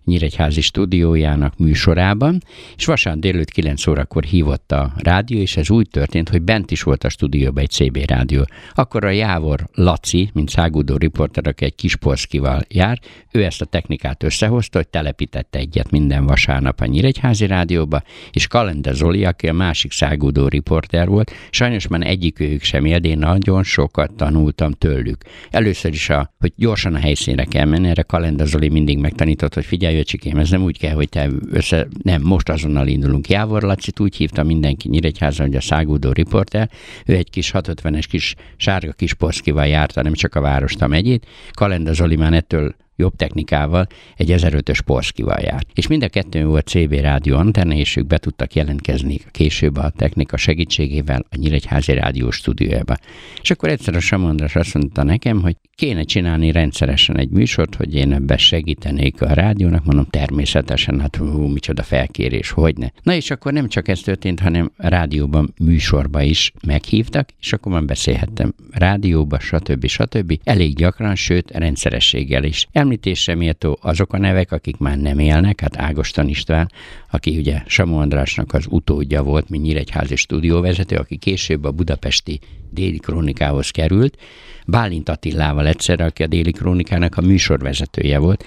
Nyíregyházi 0.05 0.61
stúdiójának 0.61 1.59
műsorában, 1.59 2.43
és 2.77 2.85
vasárnap 2.85 3.23
délőtt 3.23 3.51
9 3.51 3.87
órakor 3.87 4.25
hívott 4.25 4.73
a 4.73 4.93
rádió, 4.97 5.39
és 5.39 5.57
ez 5.57 5.71
úgy 5.71 5.89
történt, 5.89 6.29
hogy 6.29 6.43
bent 6.43 6.71
is 6.71 6.83
volt 6.83 7.05
a 7.05 7.09
stúdióban 7.09 7.63
egy 7.63 7.71
CB 7.71 7.97
rádió. 7.97 8.47
Akkor 8.75 9.05
a 9.05 9.11
Jávor 9.11 9.69
Laci, 9.75 10.31
mint 10.35 10.49
szágúdó 10.49 10.97
riporter, 10.97 11.47
aki 11.47 11.65
egy 11.65 11.75
kis 11.75 11.97
polszkival 11.97 12.61
jár, 12.69 12.99
ő 13.33 13.45
ezt 13.45 13.61
a 13.61 13.65
technikát 13.65 14.23
összehozta, 14.23 14.79
hogy 14.79 14.89
telepítette 14.89 15.59
egyet 15.59 15.91
minden 15.91 16.27
vasárnap 16.27 16.81
a 16.81 16.87
Nyíregyházi 16.87 17.47
rádióba, 17.47 18.03
és 18.31 18.47
Kalenda 18.47 18.93
Zoli, 18.93 19.25
aki 19.25 19.49
a 19.49 19.53
másik 19.53 19.93
szágúdó 19.93 20.49
riporter 20.49 21.09
volt, 21.09 21.33
sajnos 21.51 21.87
már 21.87 22.07
egyik 22.07 22.41
ők 22.41 22.63
sem 22.63 22.85
él, 22.85 22.97
én 22.97 23.19
nagyon 23.19 23.63
sokat 23.63 24.13
tanultam 24.13 24.73
tőlük. 24.73 25.23
Először 25.51 25.93
is, 25.93 26.11
a, 26.11 26.33
hogy 26.39 26.53
gyorsan 26.57 26.95
a 26.95 26.99
helyszínre 26.99 27.45
kell 27.45 27.65
menni, 27.65 27.89
erre 27.89 28.03
Kalenda 28.03 28.45
Zoli 28.45 28.69
mindig 28.69 28.99
megtanított, 28.99 29.55
hogy 29.55 29.65
figyelj, 29.65 29.92
öcsikém, 29.97 30.37
ez 30.37 30.51
nem 30.51 30.63
úgy 30.63 30.79
kell, 30.79 30.95
hogy 30.95 31.09
te 31.09 31.29
össze, 31.51 31.87
nem, 32.03 32.23
most 32.23 32.49
azonnal 32.49 32.87
indulunk. 32.87 33.29
Jávor 33.29 33.63
Lacit 33.63 34.01
úgy 34.01 34.17
hívta 34.17 34.43
mindenki 34.43 34.89
Nyíregyházan, 34.89 35.47
hogy 35.47 35.57
a 35.57 35.61
szágúdó 35.61 36.13
riporter, 36.13 36.71
ő 37.07 37.15
egy 37.15 37.31
kis 37.31 37.51
650-es 37.55 38.05
kis 38.09 38.35
sárga 38.57 38.93
kis 38.93 39.15
poszkival 39.15 39.67
járta, 39.67 40.03
nem 40.03 40.13
csak 40.13 40.35
a 40.35 40.41
várost, 40.41 40.83
a 40.83 40.87
megyét. 40.87 41.27
Kalenda 41.51 41.93
Zoli 41.93 42.19
ettől 42.21 42.75
jobb 42.97 43.17
technikával 43.17 43.87
egy 44.17 44.33
1005-ös 44.37 44.79
Porszkival 44.85 45.39
járt. 45.41 45.67
És 45.75 45.87
mind 45.87 46.03
a 46.03 46.09
kettőn 46.09 46.47
volt 46.47 46.67
CB 46.67 46.93
rádió 46.93 47.37
antenna, 47.37 47.75
és 47.75 47.97
ők 47.97 48.07
be 48.07 48.19
tudtak 48.19 48.55
jelentkezni 48.55 49.21
később 49.31 49.77
a 49.77 49.91
technika 49.91 50.37
segítségével 50.37 51.25
a 51.31 51.37
Nyíregyházi 51.37 51.93
rádió 51.93 52.31
stúdiójába. 52.31 52.97
És 53.43 53.51
akkor 53.51 53.69
egyszer 53.69 53.95
a 53.95 54.01
Samondras 54.01 54.57
azt 54.57 54.75
mondta 54.75 55.03
nekem, 55.03 55.41
hogy 55.41 55.57
kéne 55.75 56.02
csinálni 56.02 56.52
rendszeresen 56.52 57.19
egy 57.19 57.31
műsort, 57.31 57.75
hogy 57.75 57.95
én 57.95 58.12
ebbe 58.12 58.37
segítenék 58.37 59.23
a 59.23 59.33
rádiónak, 59.33 59.85
mondom 59.85 60.07
természetesen, 60.11 61.00
hát 61.00 61.17
hú, 61.17 61.47
micsoda 61.47 61.83
felkérés, 61.83 62.50
hogy 62.50 62.76
ne. 62.76 62.88
Na 63.02 63.14
és 63.14 63.31
akkor 63.31 63.52
nem 63.52 63.69
csak 63.69 63.88
ez 63.88 64.00
történt, 64.00 64.41
hanem 64.41 64.73
rádióban, 64.76 65.55
műsorba 65.59 66.23
is 66.23 66.52
meghívtak, 66.67 67.29
és 67.41 67.52
akkor 67.52 67.73
már 67.73 67.85
beszélhettem 67.85 68.55
rádióba, 68.71 69.38
stb. 69.38 69.87
stb. 69.87 70.38
Elég 70.45 70.75
gyakran, 70.75 71.14
sőt 71.14 71.50
rendszerességgel 71.50 72.45
is. 72.45 72.69
Említésre 72.73 73.35
méltó 73.35 73.79
azok 73.83 74.12
a 74.12 74.19
nevek, 74.19 74.52
akik 74.52 74.76
már 74.76 74.99
nem 74.99 75.19
élnek, 75.19 75.61
hát 75.61 75.76
Ágoston 75.76 76.29
István, 76.29 76.71
aki 77.11 77.38
ugye 77.38 77.62
Samu 77.67 77.97
Andrásnak 77.97 78.52
az 78.52 78.67
utódja 78.69 79.23
volt, 79.23 79.49
mint 79.49 79.62
Nyíregyházi 79.62 80.17
stúdióvezető, 80.17 80.97
aki 80.97 81.17
később 81.17 81.64
a 81.64 81.71
budapesti 81.71 82.41
déli 82.71 82.99
krónikához 82.99 83.71
került, 83.71 84.19
Bálint 84.67 85.09
Attilával 85.09 85.62
egyszerre, 85.66 86.04
aki 86.04 86.23
a 86.23 86.26
déli 86.26 86.50
krónikának 86.50 87.16
a 87.16 87.21
műsorvezetője 87.21 88.19
volt, 88.19 88.45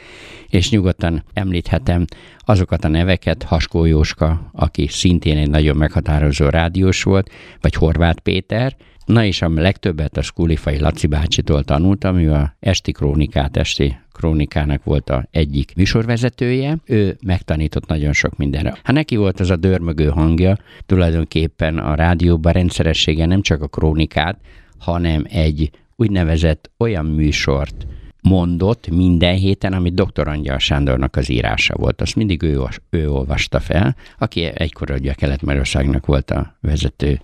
és 0.50 0.70
nyugodtan 0.70 1.24
említhetem 1.34 2.06
azokat 2.40 2.84
a 2.84 2.88
neveket, 2.88 3.44
Haskó 3.44 3.86
Jóska, 3.86 4.50
aki 4.54 4.88
szintén 4.88 5.38
egy 5.38 5.50
nagyon 5.50 5.78
meghatározó 5.78 6.50
rádiós 6.50 7.04
volt, 7.04 7.30
vagy 7.62 7.74
Horváth 7.74 8.22
Péter, 8.22 8.76
Na 9.06 9.24
és 9.24 9.42
a 9.42 9.50
legtöbbet 9.50 10.18
a 10.18 10.22
Skulifai 10.22 10.80
Laci 10.80 11.08
bácsitól 11.08 11.64
tanultam, 11.64 12.18
ő 12.18 12.32
a 12.32 12.56
Esti 12.60 12.92
Krónikát, 12.92 13.58
Esti 13.58 13.98
Krónikának 14.12 14.84
volt 14.84 15.10
a 15.10 15.28
egyik 15.32 15.76
műsorvezetője, 15.76 16.78
ő 16.86 17.18
megtanított 17.24 17.88
nagyon 17.88 18.14
sok 18.14 18.38
mindenre. 18.38 18.78
Hát 18.84 18.96
neki 18.96 19.16
volt 19.16 19.40
az 19.40 19.50
a 19.50 19.56
dörmögő 19.56 20.08
hangja, 20.08 20.58
tulajdonképpen 20.86 21.78
a 21.78 21.96
rádióban 21.96 22.54
rendszeressége 22.54 23.26
nem 23.26 23.42
csak 23.42 23.62
a 23.62 23.68
krónikát, 23.68 24.38
hanem 24.78 25.26
egy 25.30 25.70
úgynevezett 25.96 26.72
olyan 26.78 27.06
műsort 27.06 27.86
mondott 28.22 28.88
minden 28.90 29.36
héten, 29.36 29.74
amit 29.74 29.94
dr. 29.94 30.28
Angyal 30.28 30.58
Sándornak 30.58 31.16
az 31.16 31.30
írása 31.30 31.76
volt. 31.78 32.02
Azt 32.02 32.16
mindig 32.16 32.44
ő, 32.44 32.62
ő 32.90 33.10
olvasta 33.10 33.60
fel, 33.60 33.96
aki 34.18 34.44
egykor 34.54 34.92
ugye 34.92 35.14
Kelet-Magyarországnak 35.14 36.06
volt 36.06 36.32
a 36.32 36.58
vezető 36.62 37.22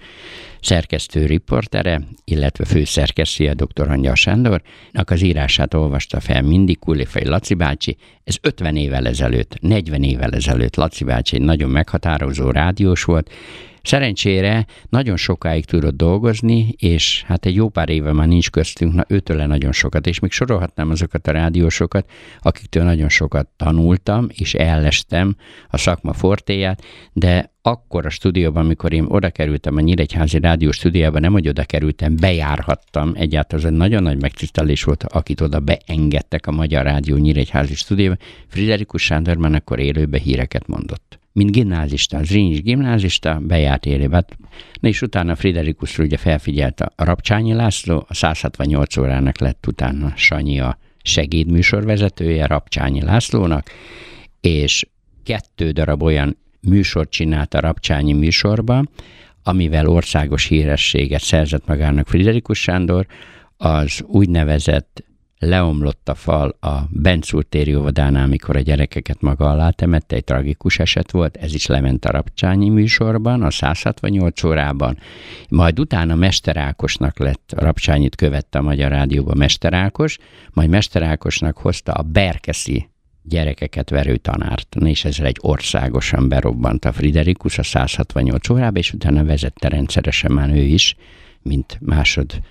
szerkesztő 0.62 1.26
riportere, 1.26 2.02
illetve 2.24 2.66
főszerkesztője 2.66 3.54
dr. 3.54 3.90
Angyal 3.90 4.16
Sándornak 4.16 5.10
az 5.10 5.22
írását 5.22 5.74
olvasta 5.74 6.20
fel 6.20 6.42
mindig 6.42 6.80
Kulifai 6.80 7.26
Laci 7.26 7.54
bácsi. 7.54 7.98
Ez 8.24 8.36
50 8.42 8.76
évvel 8.76 9.08
ezelőtt, 9.08 9.58
40 9.60 10.04
évvel 10.04 10.32
ezelőtt 10.32 10.76
Laci 10.76 11.04
bácsi 11.04 11.36
egy 11.36 11.42
nagyon 11.42 11.70
meghatározó 11.70 12.52
rádiós 12.52 13.04
volt, 13.04 13.30
Szerencsére 13.84 14.66
nagyon 14.90 15.18
sokáig 15.18 15.66
tudott 15.66 15.96
dolgozni, 15.96 16.76
és 16.78 17.24
hát 17.28 17.46
egy 17.46 17.56
jó 17.56 17.70
pár 17.70 17.90
éve 17.90 18.12
már 18.12 18.28
nincs 18.28 18.50
köztünk, 18.50 18.94
na 18.94 19.06
őtőle 19.08 19.46
nagyon 19.46 19.72
sokat, 19.72 20.08
és 20.08 20.20
még 20.20 20.32
sorolhatnám 20.32 20.90
azokat 20.90 21.28
a 21.28 21.32
rádiósokat, 21.32 22.10
akiktől 22.40 22.84
nagyon 22.84 23.10
sokat 23.10 23.48
tanultam, 23.58 24.28
és 24.34 24.54
ellestem 24.54 25.36
a 25.70 25.78
szakma 25.78 26.14
fortéját, 26.14 26.84
de 27.14 27.52
akkor 27.62 28.06
a 28.06 28.10
stúdióban, 28.10 28.66
amikor 28.66 28.94
én 28.94 29.06
oda 29.08 29.30
kerültem 29.30 29.76
a 29.76 29.82
Nyíregyházi 29.82 30.40
Rádió 30.40 30.72
stúdióba, 30.72 31.20
nem, 31.20 31.32
hogy 31.32 31.48
oda 31.48 31.64
kerültem, 31.64 32.16
bejárhattam, 32.16 33.12
egyáltalán 33.16 33.66
ez 33.66 33.72
egy 33.72 33.78
nagyon 33.78 34.04
nagy 34.04 34.22
megtisztelés 34.22 34.84
volt, 34.84 35.04
akit 35.04 35.42
oda 35.42 35.60
beengedtek 35.60 36.48
a 36.48 36.52
Magyar 36.52 36.84
Rádió 36.84 37.18
Nyíregyházi 37.18 37.76
stúdióba. 37.76 38.16
Friderikus 38.48 39.04
Sándor 39.04 39.38
már 39.38 39.54
akkor 39.54 39.80
élőbe 39.80 40.18
híreket 40.18 40.68
mondott 40.68 41.21
mint 41.34 41.52
gimnázista, 41.52 42.24
Zrínyi 42.24 42.60
gimnázista, 42.60 43.40
bejárt 43.40 43.86
érébe. 43.86 44.26
Na 44.80 44.88
és 44.88 45.02
utána 45.02 45.36
Friderikus 45.36 45.98
ugye 45.98 46.18
felfigyelt 46.18 46.82
a 46.82 46.94
Rapcsányi 46.96 47.54
László, 47.54 48.06
a 48.08 48.14
168 48.14 48.98
órának 48.98 49.40
lett 49.40 49.68
utána 49.68 50.14
Sanyi 50.16 50.60
a 50.60 50.78
segédműsorvezetője 51.04 52.46
Rapcsányi 52.46 53.02
Lászlónak, 53.02 53.70
és 54.42 54.86
kettő 55.24 55.72
darab 55.72 56.04
olyan 56.04 56.38
műsort 56.62 57.10
csinált 57.10 57.54
a 57.54 57.60
Rapcsányi 57.60 58.14
műsorba, 58.14 58.84
amivel 59.44 59.88
országos 59.88 60.46
hírességet 60.46 61.22
szerzett 61.22 61.68
magának 61.68 62.08
Friderikus 62.08 62.60
Sándor, 62.62 63.06
az 63.58 64.04
úgynevezett 64.08 65.04
leomlott 65.42 66.10
a 66.10 66.16
fal 66.16 66.58
a 66.60 66.80
Bencúr 66.90 67.44
téri 67.44 67.76
óvodánál, 67.76 68.24
amikor 68.24 68.56
a 68.56 68.60
gyerekeket 68.60 69.22
maga 69.22 69.50
alá 69.50 69.70
temette, 69.70 70.16
egy 70.16 70.24
tragikus 70.24 70.80
eset 70.80 71.12
volt, 71.12 71.38
ez 71.38 71.54
is 71.54 71.66
lement 71.66 72.06
a 72.06 72.12
Rapcsányi 72.12 72.70
műsorban, 72.70 73.42
a 73.42 73.52
168 73.52 74.44
órában, 74.44 74.98
majd 75.50 75.80
utána 75.80 76.16
Mester 76.16 76.58
Ákosnak 76.58 77.20
lett, 77.20 77.54
Rapcsányit 77.58 78.16
követte 78.16 78.60
a 78.60 78.62
Magyar 78.62 78.92
Rádióban 78.92 79.38
Mester 79.38 79.74
Ákos, 79.74 80.18
majd 80.52 80.70
Mester 80.70 81.04
Ákosnak 81.04 81.58
hozta 81.58 81.92
a 81.92 82.02
Berkeszi 82.02 82.90
gyerekeket 83.24 83.90
verő 83.90 84.18
tanárt, 84.18 84.76
és 84.76 85.06
ezzel 85.06 85.26
egy 85.26 85.38
országosan 85.40 86.30
berobbant 86.30 86.86
a 86.86 86.92
Friderikus 86.92 87.58
a 87.58 87.64
168 87.64 88.50
órába, 88.50 88.80
és 88.80 88.94
utána 88.94 89.24
vezette 89.24 89.68
rendszeresen 89.68 90.32
már 90.32 90.50
ő 90.50 90.62
is, 90.62 90.96
mint 91.42 91.78
másod 91.82 92.42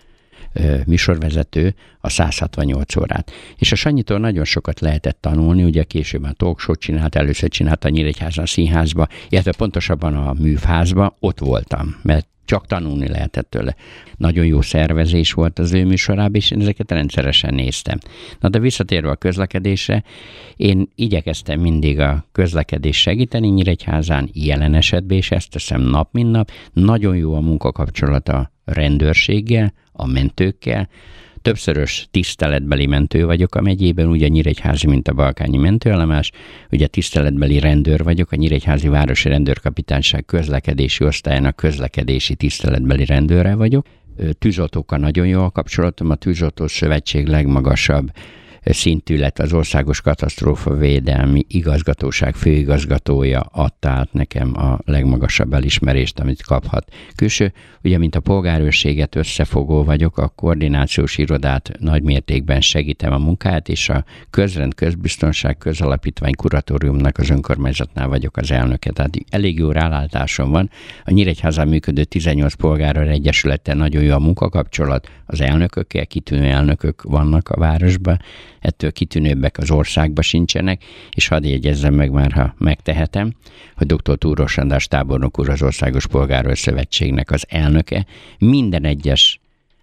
műsorvezető 0.86 1.74
a 2.00 2.08
168 2.08 2.96
órát. 2.96 3.30
És 3.56 3.72
a 3.72 3.76
Sanyitól 3.76 4.18
nagyon 4.18 4.44
sokat 4.44 4.80
lehetett 4.80 5.18
tanulni, 5.20 5.62
ugye 5.62 5.82
később 5.82 6.22
a 6.22 6.32
talkshow 6.32 6.74
csinált, 6.74 7.14
először 7.14 7.48
csinált 7.48 7.84
a 7.84 7.88
Nyíregyházan 7.88 8.46
színházba, 8.46 9.06
illetve 9.28 9.52
pontosabban 9.52 10.14
a 10.14 10.32
műfházba, 10.32 11.16
ott 11.20 11.38
voltam, 11.38 11.96
mert 12.02 12.28
csak 12.50 12.66
tanulni 12.66 13.08
lehetett 13.08 13.50
tőle. 13.50 13.74
Nagyon 14.16 14.46
jó 14.46 14.60
szervezés 14.60 15.32
volt 15.32 15.58
az 15.58 15.72
ő 15.72 15.84
műsorában, 15.84 16.34
és 16.34 16.50
én 16.50 16.60
ezeket 16.60 16.90
rendszeresen 16.90 17.54
néztem. 17.54 17.98
Na 18.40 18.48
de 18.48 18.58
visszatérve 18.58 19.10
a 19.10 19.16
közlekedésre, 19.16 20.02
én 20.56 20.88
igyekeztem 20.94 21.60
mindig 21.60 21.98
a 21.98 22.26
közlekedés 22.32 23.00
segíteni 23.00 23.48
Nyíregyházán, 23.48 24.30
jelen 24.32 24.74
esetben, 24.74 25.16
és 25.16 25.30
ezt 25.30 25.50
teszem 25.50 25.80
nap, 25.80 26.12
mint 26.12 26.30
nap. 26.30 26.50
Nagyon 26.72 27.16
jó 27.16 27.34
a 27.34 27.40
munkakapcsolata 27.40 28.52
rendőrséggel, 28.64 29.72
a 30.00 30.06
mentőkkel. 30.06 30.88
Többszörös 31.42 32.08
tiszteletbeli 32.10 32.86
mentő 32.86 33.26
vagyok 33.26 33.54
a 33.54 33.60
megyében, 33.60 34.06
ugye 34.06 34.28
Nyíregyházi, 34.28 34.86
mint 34.86 35.08
a 35.08 35.12
balkányi 35.12 35.56
mentőállomás, 35.56 36.30
ugye 36.70 36.86
tiszteletbeli 36.86 37.58
rendőr 37.58 38.02
vagyok, 38.02 38.32
a 38.32 38.36
Nyíregyházi 38.36 38.88
Városi 38.88 39.28
Rendőrkapitányság 39.28 40.24
közlekedési 40.24 41.04
osztályának 41.04 41.56
közlekedési 41.56 42.34
tiszteletbeli 42.34 43.04
rendőre 43.04 43.54
vagyok. 43.54 43.86
Tűzoltókkal 44.38 44.98
nagyon 44.98 45.26
jó 45.26 45.42
a 45.42 45.50
kapcsolatom, 45.50 46.10
a 46.10 46.14
Tűzoltó 46.14 46.66
Szövetség 46.66 47.26
legmagasabb 47.26 48.10
szintű 48.62 49.18
lett 49.18 49.38
az 49.38 49.52
Országos 49.52 50.00
Katasztrófa 50.00 50.74
Védelmi 50.74 51.44
Igazgatóság 51.48 52.34
főigazgatója 52.34 53.40
adta 53.40 53.88
át 53.88 54.12
nekem 54.12 54.56
a 54.56 54.78
legmagasabb 54.84 55.52
elismerést, 55.52 56.18
amit 56.18 56.42
kaphat. 56.42 56.94
Külső, 57.16 57.52
ugye, 57.82 57.98
mint 57.98 58.14
a 58.14 58.20
polgárőrséget 58.20 59.16
összefogó 59.16 59.84
vagyok, 59.84 60.18
a 60.18 60.28
koordinációs 60.28 61.18
irodát 61.18 61.70
nagy 61.78 62.02
mértékben 62.02 62.60
segítem 62.60 63.12
a 63.12 63.18
munkát, 63.18 63.68
és 63.68 63.88
a 63.88 64.04
közrend 64.30 64.74
közbiztonság 64.74 65.58
közalapítvány 65.58 66.34
kuratóriumnak 66.34 67.18
az 67.18 67.30
önkormányzatnál 67.30 68.08
vagyok 68.08 68.36
az 68.36 68.50
elnöke. 68.50 68.90
Tehát 68.90 69.16
elég 69.30 69.58
jó 69.58 69.70
rálátásom 69.70 70.50
van. 70.50 70.70
A 71.04 71.10
Nyíregyházán 71.10 71.68
működő 71.68 72.04
18 72.04 72.54
polgárőr 72.54 73.08
egyesülettel 73.08 73.74
nagyon 73.74 74.02
jó 74.02 74.14
a 74.14 74.18
munkakapcsolat, 74.18 75.08
az 75.26 75.40
elnökökkel, 75.40 76.06
kitűnő 76.06 76.44
elnökök 76.44 77.02
vannak 77.02 77.48
a 77.48 77.60
városban, 77.60 78.20
ettől 78.60 78.92
kitűnőbbek 78.92 79.58
az 79.58 79.70
országban 79.70 80.22
sincsenek, 80.22 80.84
és 81.10 81.28
hadd 81.28 81.44
jegyezzem 81.46 81.94
meg 81.94 82.10
már, 82.10 82.32
ha 82.32 82.54
megtehetem, 82.58 83.34
hogy 83.76 83.86
dr. 83.86 84.18
Túros 84.18 84.58
András 84.58 84.86
tábornok 84.86 85.38
úr 85.38 85.48
az 85.48 85.62
Országos 85.62 86.06
Polgárőr 86.06 86.58
Szövetségnek 86.58 87.30
az 87.30 87.44
elnöke 87.48 88.06
minden 88.38 88.84
egyes 88.84 89.40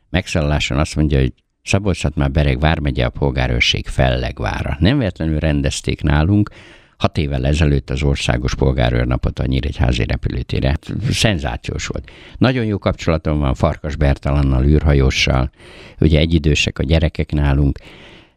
megszálláson 0.09 0.77
azt 0.77 0.95
mondja, 0.95 1.19
hogy 1.19 1.33
szabolcs 1.63 2.03
már 2.15 2.31
Bereg 2.31 2.59
vármegye 2.59 3.05
a 3.05 3.09
polgárőrség 3.09 3.87
fellegvára. 3.87 4.77
Nem 4.79 4.97
véletlenül 4.97 5.39
rendezték 5.39 6.01
nálunk, 6.01 6.49
hat 6.97 7.17
évvel 7.17 7.45
ezelőtt 7.45 7.89
az 7.89 8.03
országos 8.03 8.55
polgárőrnapot 8.55 9.39
a 9.39 9.45
Nyíregyházi 9.45 10.05
repülőtére. 10.05 10.77
Szenzációs 11.09 11.87
volt. 11.87 12.11
Nagyon 12.37 12.65
jó 12.65 12.77
kapcsolatom 12.77 13.39
van 13.39 13.53
Farkas 13.53 13.95
Bertalannal, 13.95 14.65
űrhajóssal, 14.65 15.51
ugye 15.99 16.19
egyidősek 16.19 16.79
a 16.79 16.83
gyerekek 16.83 17.31
nálunk, 17.31 17.79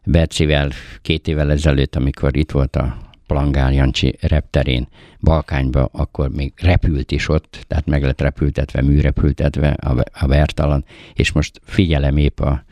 Bercivel 0.05 0.71
két 1.01 1.27
évvel 1.27 1.51
ezelőtt, 1.51 1.95
amikor 1.95 2.37
itt 2.37 2.51
volt 2.51 2.75
a 2.75 2.97
Plangál 3.27 3.73
Jancsi 3.73 4.15
repterén, 4.21 4.87
Balkányba, 5.19 5.89
akkor 5.91 6.29
még 6.29 6.53
repült 6.55 7.11
is 7.11 7.29
ott, 7.29 7.65
tehát 7.67 7.85
meg 7.85 8.03
lett 8.03 8.21
repültetve, 8.21 8.81
műrepültetve 8.81 9.69
a, 9.69 10.03
a 10.13 10.25
Bertalan, 10.25 10.85
és 11.13 11.31
most 11.31 11.61
figyelem 11.63 12.17
épp 12.17 12.39
a 12.39 12.63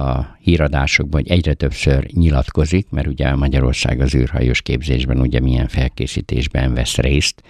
a 0.00 0.36
híradásokban, 0.40 1.20
hogy 1.20 1.30
egyre 1.30 1.54
többször 1.54 2.06
nyilatkozik, 2.12 2.86
mert 2.90 3.06
ugye 3.06 3.34
Magyarország 3.34 4.00
az 4.00 4.14
űrhajós 4.14 4.62
képzésben 4.62 5.20
ugye 5.20 5.40
milyen 5.40 5.68
felkészítésben 5.68 6.74
vesz 6.74 6.96
részt, 6.96 7.42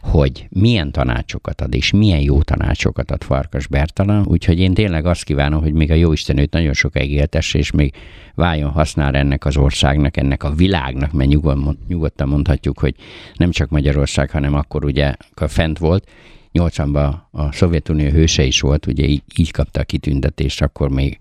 hogy 0.00 0.46
milyen 0.48 0.92
tanácsokat 0.92 1.60
ad, 1.60 1.74
és 1.74 1.90
milyen 1.90 2.20
jó 2.20 2.42
tanácsokat 2.42 3.10
ad 3.10 3.22
Farkas 3.22 3.66
Bertalan, 3.66 4.26
úgyhogy 4.26 4.58
én 4.58 4.74
tényleg 4.74 5.06
azt 5.06 5.24
kívánom, 5.24 5.62
hogy 5.62 5.72
még 5.72 5.90
a 5.90 5.94
Jóisten 5.94 6.38
őt 6.38 6.52
nagyon 6.52 6.72
sokáig 6.72 7.10
éltesse, 7.10 7.58
és 7.58 7.70
még 7.70 7.94
váljon 8.34 8.70
használ 8.70 9.14
ennek 9.14 9.44
az 9.44 9.56
országnak, 9.56 10.16
ennek 10.16 10.42
a 10.42 10.50
világnak, 10.50 11.12
mert 11.12 11.30
nyugodtan 11.88 12.28
mondhatjuk, 12.28 12.78
hogy 12.78 12.94
nem 13.34 13.50
csak 13.50 13.68
Magyarország, 13.68 14.30
hanem 14.30 14.54
akkor 14.54 14.84
ugye 14.84 15.14
fent 15.34 15.78
volt, 15.78 16.10
80-ban 16.52 17.14
a 17.30 17.52
Szovjetunió 17.52 18.10
hőse 18.10 18.42
is 18.42 18.60
volt, 18.60 18.86
ugye 18.86 19.04
így, 19.04 19.22
így 19.36 19.50
kapta 19.50 19.80
a 19.80 19.84
kitüntetést, 19.84 20.62
akkor 20.62 20.88
még 20.88 21.18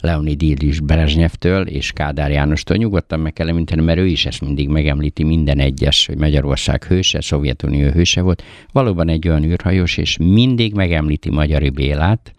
Leonid 0.00 0.42
Illis 0.42 0.80
Brezsnyevtől 0.80 1.66
és 1.66 1.92
Kádár 1.92 2.30
Jánostól 2.30 2.76
nyugodtan 2.76 3.20
meg 3.20 3.32
kell 3.32 3.48
említeni, 3.48 3.82
mert 3.82 3.98
ő 3.98 4.06
is 4.06 4.26
ezt 4.26 4.40
mindig 4.40 4.68
megemlíti 4.68 5.24
minden 5.24 5.58
egyes, 5.58 6.06
hogy 6.06 6.18
Magyarország 6.18 6.84
hőse, 6.84 7.20
Szovjetunió 7.20 7.90
hőse 7.90 8.20
volt. 8.20 8.42
Valóban 8.72 9.08
egy 9.08 9.28
olyan 9.28 9.44
űrhajós, 9.44 9.96
és 9.96 10.16
mindig 10.16 10.74
megemlíti 10.74 11.30
Magyari 11.30 11.70
Bélát, 11.70 12.32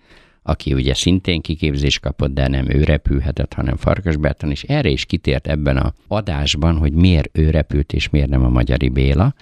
aki 0.50 0.74
ugye 0.74 0.94
szintén 0.94 1.42
kiképzés 1.42 2.00
kapott, 2.00 2.34
de 2.34 2.48
nem 2.48 2.70
ő 2.70 2.84
repülhetett, 2.84 3.54
hanem 3.54 3.78
Farkas 3.78 4.18
Bertan, 4.18 4.52
és 4.52 4.64
erre 4.64 4.90
is 4.90 5.06
kitért 5.06 5.48
ebben 5.48 5.78
a 5.78 5.94
adásban, 6.08 6.78
hogy 6.78 6.94
miért 6.94 7.38
ő 7.38 7.50
repült, 7.50 7.94
és 7.94 8.10
miért 8.10 8.30
nem 8.30 8.46
a 8.46 8.50
Magyari 8.50 8.90
Béla, 8.90 9.34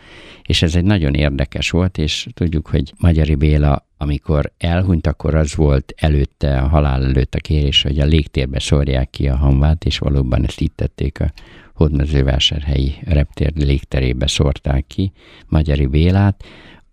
és 0.41 0.61
ez 0.61 0.75
egy 0.75 0.83
nagyon 0.83 1.13
érdekes 1.13 1.69
volt, 1.69 1.97
és 1.97 2.27
tudjuk, 2.33 2.67
hogy 2.67 2.93
Magyari 2.97 3.35
Béla 3.35 3.85
amikor 3.97 4.51
elhunyt, 4.57 5.07
akkor 5.07 5.35
az 5.35 5.55
volt 5.55 5.93
előtte, 5.97 6.57
a 6.57 6.67
halál 6.67 7.03
előtt 7.03 7.35
a 7.35 7.39
kérés, 7.39 7.81
hogy 7.81 7.99
a 7.99 8.05
légtérbe 8.05 8.59
szórják 8.59 9.09
ki 9.09 9.27
a 9.27 9.35
hamvát, 9.35 9.85
és 9.85 9.97
valóban 9.97 10.45
ezt 10.45 10.61
itt 10.61 10.75
tették 10.75 11.19
a 11.19 11.31
hódmezővásárhelyi 11.73 12.95
reptér 13.05 13.51
légterébe 13.55 14.27
szórták 14.27 14.87
ki 14.87 15.11
Magyari 15.47 15.85
Bélát, 15.85 16.43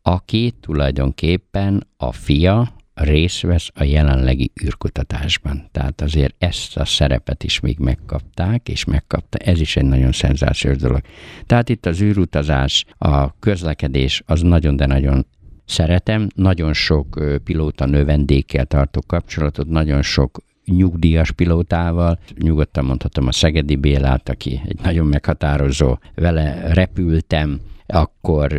aki 0.02 0.52
tulajdonképpen 0.61 1.87
a 1.97 2.12
fia 2.12 2.73
részt 2.94 3.40
vesz 3.40 3.70
a 3.74 3.84
jelenlegi 3.84 4.52
űrkutatásban. 4.64 5.68
Tehát 5.72 6.00
azért 6.00 6.34
ezt 6.38 6.76
a 6.76 6.84
szerepet 6.84 7.44
is 7.44 7.60
még 7.60 7.78
megkapták, 7.78 8.68
és 8.68 8.84
megkapta. 8.84 9.38
Ez 9.38 9.60
is 9.60 9.76
egy 9.76 9.84
nagyon 9.84 10.12
szenzációs 10.12 10.76
dolog. 10.76 11.00
Tehát 11.46 11.68
itt 11.68 11.86
az 11.86 12.00
űrutazás, 12.00 12.84
a 12.98 13.38
közlekedés 13.38 14.22
az 14.26 14.40
nagyon, 14.40 14.76
de 14.76 14.86
nagyon 14.86 15.26
szeretem. 15.64 16.28
Nagyon 16.34 16.72
sok 16.72 17.24
pilóta 17.44 17.86
növendékkel 17.86 18.64
tartok 18.64 19.06
kapcsolatot, 19.06 19.68
nagyon 19.68 20.02
sok 20.02 20.38
nyugdíjas 20.64 21.30
pilótával. 21.32 22.18
Nyugodtan 22.38 22.84
mondhatom 22.84 23.26
a 23.26 23.32
Szegedi 23.32 23.76
Bélát, 23.76 24.28
aki 24.28 24.60
egy 24.66 24.78
nagyon 24.82 25.06
meghatározó, 25.06 25.98
vele 26.14 26.72
repültem, 26.72 27.60
akkor 27.86 28.56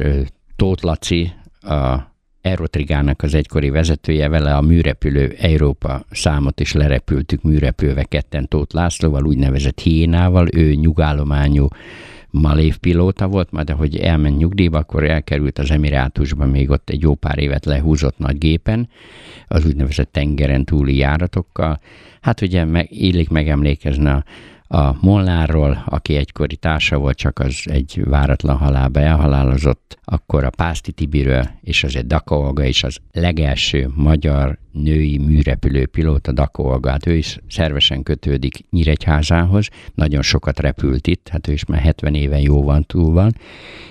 Tóth 0.56 0.84
Laci, 0.84 1.32
a 1.62 2.14
Aerotrigának 2.46 3.22
az 3.22 3.34
egykori 3.34 3.70
vezetője, 3.70 4.30
vele 4.30 4.56
a 4.56 4.62
műrepülő 4.62 5.36
Európa 5.40 6.06
számot 6.12 6.60
is 6.60 6.74
lerepültük 6.74 7.42
műrepülve 7.42 8.04
ketten 8.04 8.48
Tóth 8.48 8.76
Lászlóval, 8.76 9.26
úgynevezett 9.26 9.80
hiénával, 9.80 10.48
ő 10.54 10.74
nyugállományú 10.74 11.68
Malév 12.30 12.78
pilóta 12.78 13.28
volt, 13.28 13.52
majd 13.52 13.70
ahogy 13.70 13.98
elment 13.98 14.38
nyugdíjba, 14.38 14.78
akkor 14.78 15.04
elkerült 15.04 15.60
az 15.60 15.72
Emirátusba, 15.72 16.46
még 16.46 16.70
ott 16.70 16.90
egy 16.90 17.02
jó 17.02 17.16
pár 17.16 17.40
évet 17.40 17.66
lehúzott 17.66 18.18
nagy 18.18 18.38
gépen, 18.38 18.90
az 19.48 19.66
úgynevezett 19.66 20.12
tengeren 20.12 20.66
túli 20.66 20.96
járatokkal. 20.96 21.80
Hát 22.22 22.42
ugye 22.42 22.66
meg, 22.66 22.88
illik 22.92 23.30
megemlékezni 23.30 24.08
a 24.08 24.24
a 24.76 24.98
Molnárról, 25.02 25.84
aki 25.86 26.16
egykori 26.16 26.56
társa 26.56 26.98
volt, 26.98 27.18
csak 27.18 27.40
az 27.40 27.62
egy 27.66 28.02
váratlan 28.06 28.58
halálba 28.58 29.00
elhalálozott, 29.00 30.00
akkor 30.04 30.44
a 30.44 30.50
Pászti 30.50 30.92
Tibiről, 30.92 31.50
és 31.62 31.84
azért 31.84 32.08
Daka 32.08 32.38
Olga 32.38 32.64
is 32.64 32.84
az 32.84 32.98
legelső 33.12 33.92
magyar 33.96 34.58
női 34.72 35.18
műrepülő 35.18 35.86
pilóta, 35.86 36.32
Daka 36.32 36.64
Olga, 36.64 36.90
hát 36.90 37.08
ő 37.08 37.16
is 37.16 37.40
szervesen 37.48 38.04
kötődik 38.04 38.66
Nyíregyházához, 38.70 39.68
nagyon 39.94 40.22
sokat 40.22 40.60
repült 40.60 41.08
itt, 41.08 41.28
hát 41.28 41.48
ő 41.48 41.52
is 41.52 41.66
már 41.66 41.82
70 41.82 42.16
éven 42.16 42.42
jó 42.42 42.64
van 42.64 42.84
túl 42.84 43.14
van, 43.14 43.36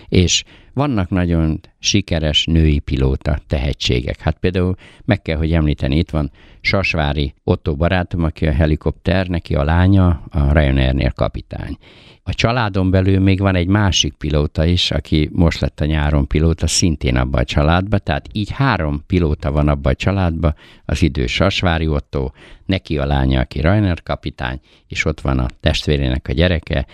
és 0.08 0.44
vannak 0.74 1.10
nagyon 1.10 1.60
sikeres 1.78 2.44
női 2.44 2.78
pilóta 2.78 3.38
tehetségek. 3.46 4.20
Hát 4.20 4.38
például 4.38 4.74
meg 5.04 5.22
kell, 5.22 5.36
hogy 5.36 5.52
említeni, 5.52 5.96
itt 5.96 6.10
van 6.10 6.30
Sasvári 6.60 7.34
Otto 7.44 7.74
barátom, 7.74 8.24
aki 8.24 8.46
a 8.46 8.52
helikopter, 8.52 9.26
neki 9.26 9.54
a 9.54 9.64
lánya 9.64 10.22
a 10.30 10.52
Ryanairnél 10.52 11.10
kapitány. 11.10 11.76
A 12.22 12.34
családon 12.34 12.90
belül 12.90 13.18
még 13.18 13.38
van 13.40 13.54
egy 13.54 13.66
másik 13.66 14.14
pilóta 14.14 14.64
is, 14.64 14.90
aki 14.90 15.30
most 15.32 15.60
lett 15.60 15.80
a 15.80 15.84
nyáron 15.84 16.26
pilóta, 16.26 16.66
szintén 16.66 17.16
abban 17.16 17.40
a 17.40 17.44
családban, 17.44 18.00
tehát 18.02 18.28
így 18.32 18.50
három 18.50 19.02
pilóta 19.06 19.52
van 19.52 19.68
abban 19.68 19.92
a 19.92 19.96
családban, 19.96 20.54
az 20.84 21.02
idős 21.02 21.32
Sasvári 21.32 21.86
Otto, 21.86 22.30
neki 22.66 22.98
a 22.98 23.06
lánya, 23.06 23.40
aki 23.40 23.60
Ryanair 23.60 24.02
kapitány, 24.02 24.60
és 24.88 25.04
ott 25.04 25.20
van 25.20 25.38
a 25.38 25.46
testvérének 25.60 26.28
a 26.28 26.32
gyereke, 26.32 26.86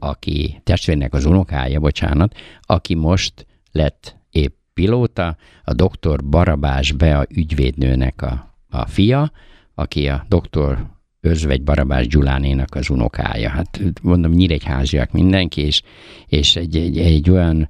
aki 0.00 0.60
testvérnek 0.64 1.14
az 1.14 1.24
unokája, 1.24 1.80
bocsánat, 1.80 2.34
aki 2.60 2.94
most 2.94 3.46
lett 3.72 4.16
épp 4.30 4.54
pilóta, 4.74 5.36
a 5.64 5.72
doktor 5.74 6.24
Barabás 6.24 6.92
Bea 6.92 7.24
ügyvédnőnek 7.28 8.22
a, 8.22 8.54
a 8.70 8.86
fia, 8.86 9.32
aki 9.74 10.08
a 10.08 10.24
doktor 10.28 10.86
Özvegy 11.22 11.62
Barabás 11.62 12.06
Gyulánénak 12.06 12.74
az 12.74 12.90
unokája. 12.90 13.48
Hát 13.48 13.80
mondom, 14.02 14.32
nyíregyháziak 14.32 15.12
mindenki, 15.12 15.60
és, 15.60 15.82
és 16.26 16.56
egy, 16.56 16.76
egy, 16.76 16.98
egy 16.98 17.30
olyan 17.30 17.68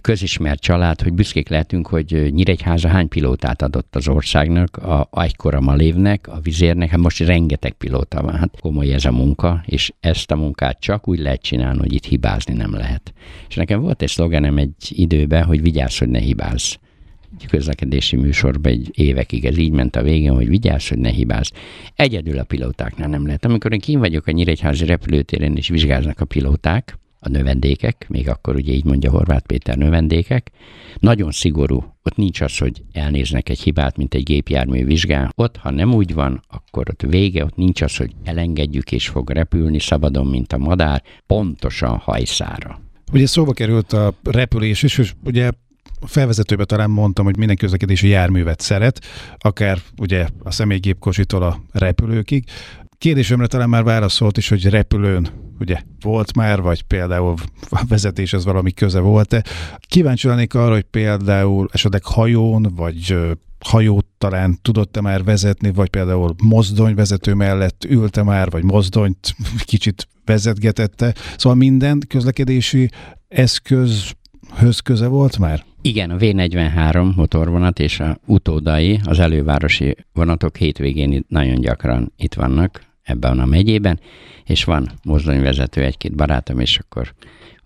közismert 0.00 0.60
család, 0.60 1.02
hogy 1.02 1.12
büszkék 1.12 1.48
lehetünk, 1.48 1.86
hogy 1.86 2.32
Nyíregyháza 2.32 2.88
hány 2.88 3.08
pilótát 3.08 3.62
adott 3.62 3.96
az 3.96 4.08
országnak, 4.08 4.76
a, 4.76 5.08
egykor 5.12 5.54
a 5.54 5.60
Malévnek, 5.60 6.28
a 6.28 6.40
Vizérnek, 6.40 6.90
hát 6.90 7.00
most 7.00 7.20
rengeteg 7.20 7.72
pilóta 7.72 8.22
van. 8.22 8.34
Hát 8.34 8.60
komoly 8.60 8.92
ez 8.92 9.04
a 9.04 9.12
munka, 9.12 9.62
és 9.66 9.92
ezt 10.00 10.30
a 10.30 10.36
munkát 10.36 10.80
csak 10.80 11.08
úgy 11.08 11.18
lehet 11.18 11.42
csinálni, 11.42 11.78
hogy 11.78 11.92
itt 11.92 12.04
hibázni 12.04 12.54
nem 12.54 12.74
lehet. 12.74 13.12
És 13.48 13.54
nekem 13.54 13.80
volt 13.80 14.02
egy 14.02 14.08
szlogenem 14.08 14.58
egy 14.58 14.74
időben, 14.88 15.44
hogy 15.44 15.62
vigyázz, 15.62 15.98
hogy 15.98 16.08
ne 16.08 16.18
hibázz 16.18 16.74
egy 17.42 17.46
közlekedési 17.46 18.16
műsorban 18.16 18.72
egy 18.72 18.90
évekig 18.92 19.44
ez 19.44 19.58
így 19.58 19.72
ment 19.72 19.96
a 19.96 20.02
végén, 20.02 20.34
hogy 20.34 20.48
vigyázz, 20.48 20.88
hogy 20.88 20.98
ne 20.98 21.10
hibázz. 21.10 21.50
Egyedül 21.94 22.38
a 22.38 22.44
pilótáknál 22.44 23.08
nem 23.08 23.26
lehet. 23.26 23.44
Amikor 23.44 23.72
én 23.72 23.80
kín 23.80 23.98
vagyok 23.98 24.26
a 24.26 24.30
Nyíregyházi 24.30 24.84
repülőtéren, 24.84 25.56
és 25.56 25.68
vizsgáznak 25.68 26.20
a 26.20 26.24
pilóták, 26.24 26.98
a 27.20 27.28
növendékek, 27.28 28.06
még 28.08 28.28
akkor 28.28 28.54
ugye 28.54 28.72
így 28.72 28.84
mondja 28.84 29.10
Horváth 29.10 29.46
Péter 29.46 29.76
növendékek, 29.76 30.50
nagyon 30.98 31.30
szigorú. 31.30 31.84
Ott 32.02 32.16
nincs 32.16 32.40
az, 32.40 32.58
hogy 32.58 32.82
elnéznek 32.92 33.48
egy 33.48 33.60
hibát, 33.60 33.96
mint 33.96 34.14
egy 34.14 34.22
gépjármű 34.22 34.84
vizsgál. 34.84 35.32
Ott, 35.34 35.56
ha 35.56 35.70
nem 35.70 35.94
úgy 35.94 36.14
van, 36.14 36.42
akkor 36.48 36.86
ott 36.90 37.02
vége, 37.02 37.44
ott 37.44 37.56
nincs 37.56 37.80
az, 37.80 37.96
hogy 37.96 38.12
elengedjük 38.24 38.92
és 38.92 39.08
fog 39.08 39.30
repülni 39.30 39.78
szabadon, 39.78 40.26
mint 40.26 40.52
a 40.52 40.58
madár, 40.58 41.02
pontosan 41.26 41.96
hajszára. 41.96 42.80
Ugye 43.12 43.26
szóba 43.26 43.52
került 43.52 43.92
a 43.92 44.14
repülés 44.22 44.82
is, 44.82 44.98
és 44.98 45.12
ugye 45.24 45.50
a 46.00 46.06
felvezetőben 46.06 46.66
talán 46.66 46.90
mondtam, 46.90 47.24
hogy 47.24 47.36
minden 47.36 47.56
közlekedési 47.56 48.08
járművet 48.08 48.60
szeret, 48.60 49.04
akár 49.38 49.78
ugye 49.96 50.26
a 50.42 50.50
személygépkocsitól 50.50 51.42
a 51.42 51.60
repülőkig. 51.72 52.44
Kérdésemre 52.98 53.46
talán 53.46 53.68
már 53.68 53.82
válaszolt 53.82 54.36
is, 54.36 54.48
hogy 54.48 54.68
repülőn 54.68 55.28
ugye 55.58 55.82
volt 56.00 56.36
már, 56.36 56.60
vagy 56.60 56.82
például 56.82 57.34
a 57.68 57.84
vezetés 57.88 58.32
az 58.32 58.44
valami 58.44 58.72
köze 58.72 59.00
volt-e. 59.00 59.44
Kíváncsi 59.80 60.26
lennék 60.28 60.54
arra, 60.54 60.72
hogy 60.72 60.86
például 60.90 61.68
esetleg 61.72 62.04
hajón, 62.04 62.72
vagy 62.76 63.16
hajót 63.58 64.06
talán 64.18 64.58
tudott-e 64.62 65.00
már 65.00 65.24
vezetni, 65.24 65.72
vagy 65.72 65.88
például 65.88 66.34
mozdonyvezető 66.42 67.34
mellett 67.34 67.84
ülte 67.84 68.22
már, 68.22 68.50
vagy 68.50 68.62
mozdonyt 68.64 69.34
kicsit 69.64 70.08
vezetgetette. 70.24 71.14
Szóval 71.36 71.58
minden 71.58 72.02
közlekedési 72.08 72.90
eszköz 73.28 74.12
höz 74.56 74.80
köze 74.80 75.06
volt 75.06 75.38
már? 75.38 75.64
Igen, 75.88 76.10
a 76.10 76.16
V43 76.16 77.14
motorvonat 77.14 77.78
és 77.78 78.00
a 78.00 78.18
utódai, 78.26 79.00
az 79.04 79.18
elővárosi 79.18 79.96
vonatok 80.12 80.56
hétvégén 80.56 81.24
nagyon 81.28 81.60
gyakran 81.60 82.12
itt 82.16 82.34
vannak 82.34 82.82
ebben 83.02 83.38
a 83.38 83.44
megyében, 83.44 84.00
és 84.44 84.64
van 84.64 84.90
mozdonyvezető 85.04 85.82
egy-két 85.82 86.14
barátom, 86.14 86.60
és 86.60 86.78
akkor 86.78 87.14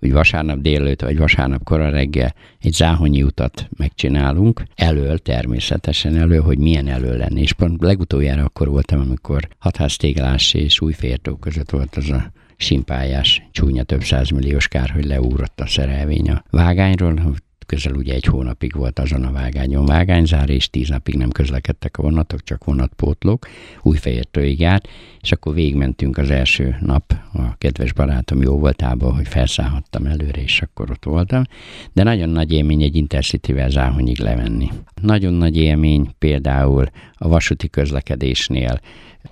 úgy 0.01 0.13
vasárnap 0.13 0.59
délőtt, 0.59 1.01
vagy 1.01 1.19
vasárnap 1.19 1.65
kora 1.65 1.91
reggel 1.91 2.35
egy 2.61 2.73
záhonyi 2.73 3.23
utat 3.23 3.69
megcsinálunk, 3.77 4.63
elől 4.75 5.19
természetesen 5.19 6.17
elő, 6.17 6.37
hogy 6.37 6.59
milyen 6.59 6.89
elő 6.89 7.17
lenni. 7.17 7.41
És 7.41 7.53
pont 7.53 7.83
legutoljára 7.83 8.45
akkor 8.45 8.69
voltam, 8.69 9.01
amikor 9.01 9.49
hatháztéglás 9.59 10.55
és 10.55 10.81
újfértó 10.81 11.37
között 11.37 11.71
volt 11.71 11.97
az 11.97 12.11
a 12.11 12.33
simpályás, 12.57 13.43
csúnya 13.51 13.83
több 13.83 14.03
százmilliós 14.03 14.69
kár, 14.69 14.91
hogy 14.91 15.05
leúrott 15.05 15.61
a 15.61 15.67
szerelvény 15.67 16.31
a 16.31 16.45
vágányról, 16.51 17.15
közel 17.73 17.95
ugye 17.95 18.15
egy 18.15 18.25
hónapig 18.25 18.75
volt 18.75 18.99
azon 18.99 19.25
a 19.25 19.33
vágányon 19.33 19.85
vágányzár, 19.85 20.51
és 20.51 20.71
tíz 20.71 20.89
napig 20.89 21.15
nem 21.15 21.31
közlekedtek 21.31 21.99
a 21.99 22.03
vonatok, 22.03 22.45
csak 22.45 22.65
vonatpótlók, 22.65 23.47
újfehértőig 23.83 24.61
járt, 24.61 24.89
és 25.21 25.33
akkor 25.33 25.55
végmentünk 25.55 26.19
az 26.19 26.31
első 26.31 26.77
nap, 26.81 27.13
a 27.33 27.57
kedves 27.59 27.93
barátom 27.93 28.43
jó 28.43 28.59
voltából, 28.59 29.13
hogy 29.13 29.29
felszállhattam 29.29 30.07
előre, 30.07 30.43
és 30.43 30.63
akkor 30.63 30.91
ott 30.91 31.05
voltam, 31.05 31.43
de 31.93 32.03
nagyon 32.03 32.29
nagy 32.29 32.53
élmény 32.53 32.83
egy 32.83 32.97
Intercity-vel 32.97 33.71
Záhonyig 33.71 34.19
levenni. 34.19 34.69
Nagyon 35.03 35.33
nagy 35.33 35.57
élmény 35.57 36.09
például 36.19 36.87
a 37.15 37.29
vasúti 37.29 37.69
közlekedésnél, 37.69 38.81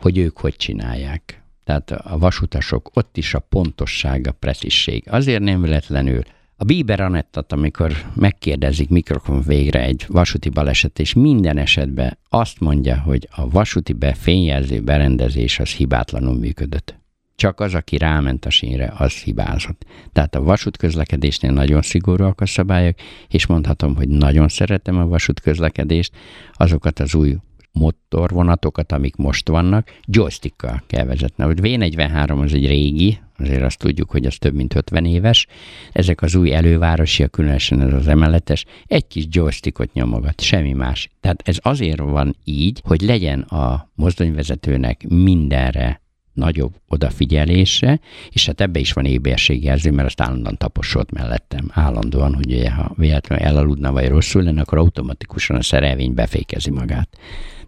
hogy 0.01 0.19
ők 0.19 0.39
hogy 0.39 0.57
csinálják. 0.57 1.43
Tehát 1.65 1.91
a 1.91 2.19
vasutasok, 2.19 2.91
ott 2.95 3.17
is 3.17 3.35
a 3.35 3.39
pontosság, 3.39 4.27
a 4.27 4.33
precízség. 4.33 5.05
Azért 5.07 5.43
nem 5.43 5.63
véletlenül 5.63 6.23
a 6.61 6.65
Bieber 6.65 7.01
Anettat, 7.01 7.53
amikor 7.53 7.93
megkérdezik 8.15 8.89
mikrofon 8.89 9.43
végre 9.43 9.83
egy 9.83 10.05
vasúti 10.09 10.49
baleset, 10.49 10.99
és 10.99 11.13
minden 11.13 11.59
esetben 11.59 12.19
azt 12.29 12.61
mondja, 12.61 13.01
hogy 13.01 13.29
a 13.31 13.49
vasúti 13.49 13.93
be 13.93 14.15
fényjelző 14.15 14.81
berendezés 14.81 15.59
az 15.59 15.71
hibátlanul 15.71 16.39
működött. 16.39 16.99
Csak 17.37 17.61
az, 17.61 17.75
aki 17.75 17.99
ráment 17.99 18.45
a 18.45 18.51
sínre, 18.51 18.93
az 18.97 19.13
hibázott. 19.13 19.85
Tehát 20.13 20.35
a 20.35 20.43
vasútközlekedésnél 20.43 21.53
nagyon 21.53 21.83
szigorúak 21.83 22.41
a 22.41 22.47
szabályok, 22.47 22.97
és 23.29 23.47
mondhatom, 23.47 23.97
hogy 23.97 24.09
nagyon 24.09 24.49
szeretem 24.49 24.97
a 24.99 25.07
vasútközlekedést, 25.07 26.13
azokat 26.53 26.99
az 26.99 27.15
új 27.15 27.37
motorvonatokat, 27.73 28.93
amik 28.93 29.17
most 29.17 29.49
vannak, 29.49 29.95
joystickkal 30.07 30.83
kell 30.87 31.05
vezetni. 31.05 31.45
A 31.45 31.49
V43 31.49 32.43
az 32.43 32.55
egy 32.55 32.67
régi, 32.67 33.19
azért 33.39 33.63
azt 33.63 33.79
tudjuk, 33.79 34.11
hogy 34.11 34.27
az 34.27 34.37
több 34.39 34.55
mint 34.55 34.75
50 34.75 35.05
éves. 35.05 35.47
Ezek 35.93 36.23
az 36.23 36.35
új 36.35 36.55
elővárosiak, 36.55 37.31
különösen 37.31 37.81
ez 37.81 37.93
az 37.93 38.09
emeletes, 38.09 38.65
egy 38.87 39.07
kis 39.07 39.25
joystickot 39.31 39.93
nyomogat, 39.93 40.41
semmi 40.41 40.73
más. 40.73 41.09
Tehát 41.21 41.43
ez 41.45 41.57
azért 41.61 42.01
van 42.01 42.37
így, 42.45 42.81
hogy 42.85 43.01
legyen 43.01 43.41
a 43.41 43.91
mozdonyvezetőnek 43.95 45.09
mindenre 45.09 46.01
nagyobb 46.33 46.75
odafigyelésre, 46.89 48.01
és 48.31 48.47
hát 48.47 48.61
ebbe 48.61 48.79
is 48.79 48.93
van 48.93 49.05
éberségjelző, 49.05 49.91
mert 49.91 50.09
azt 50.09 50.21
állandóan 50.21 50.57
taposott 50.57 51.11
mellettem, 51.11 51.71
állandóan, 51.73 52.35
hogy 52.35 52.69
ha 52.77 52.93
véletlenül 52.97 53.45
elaludna 53.45 53.93
vagy 53.93 54.09
rosszul 54.09 54.43
lenne, 54.43 54.61
akkor 54.61 54.79
automatikusan 54.79 55.57
a 55.57 55.63
szerelvény 55.63 56.15
befékezi 56.15 56.71
magát. 56.71 57.09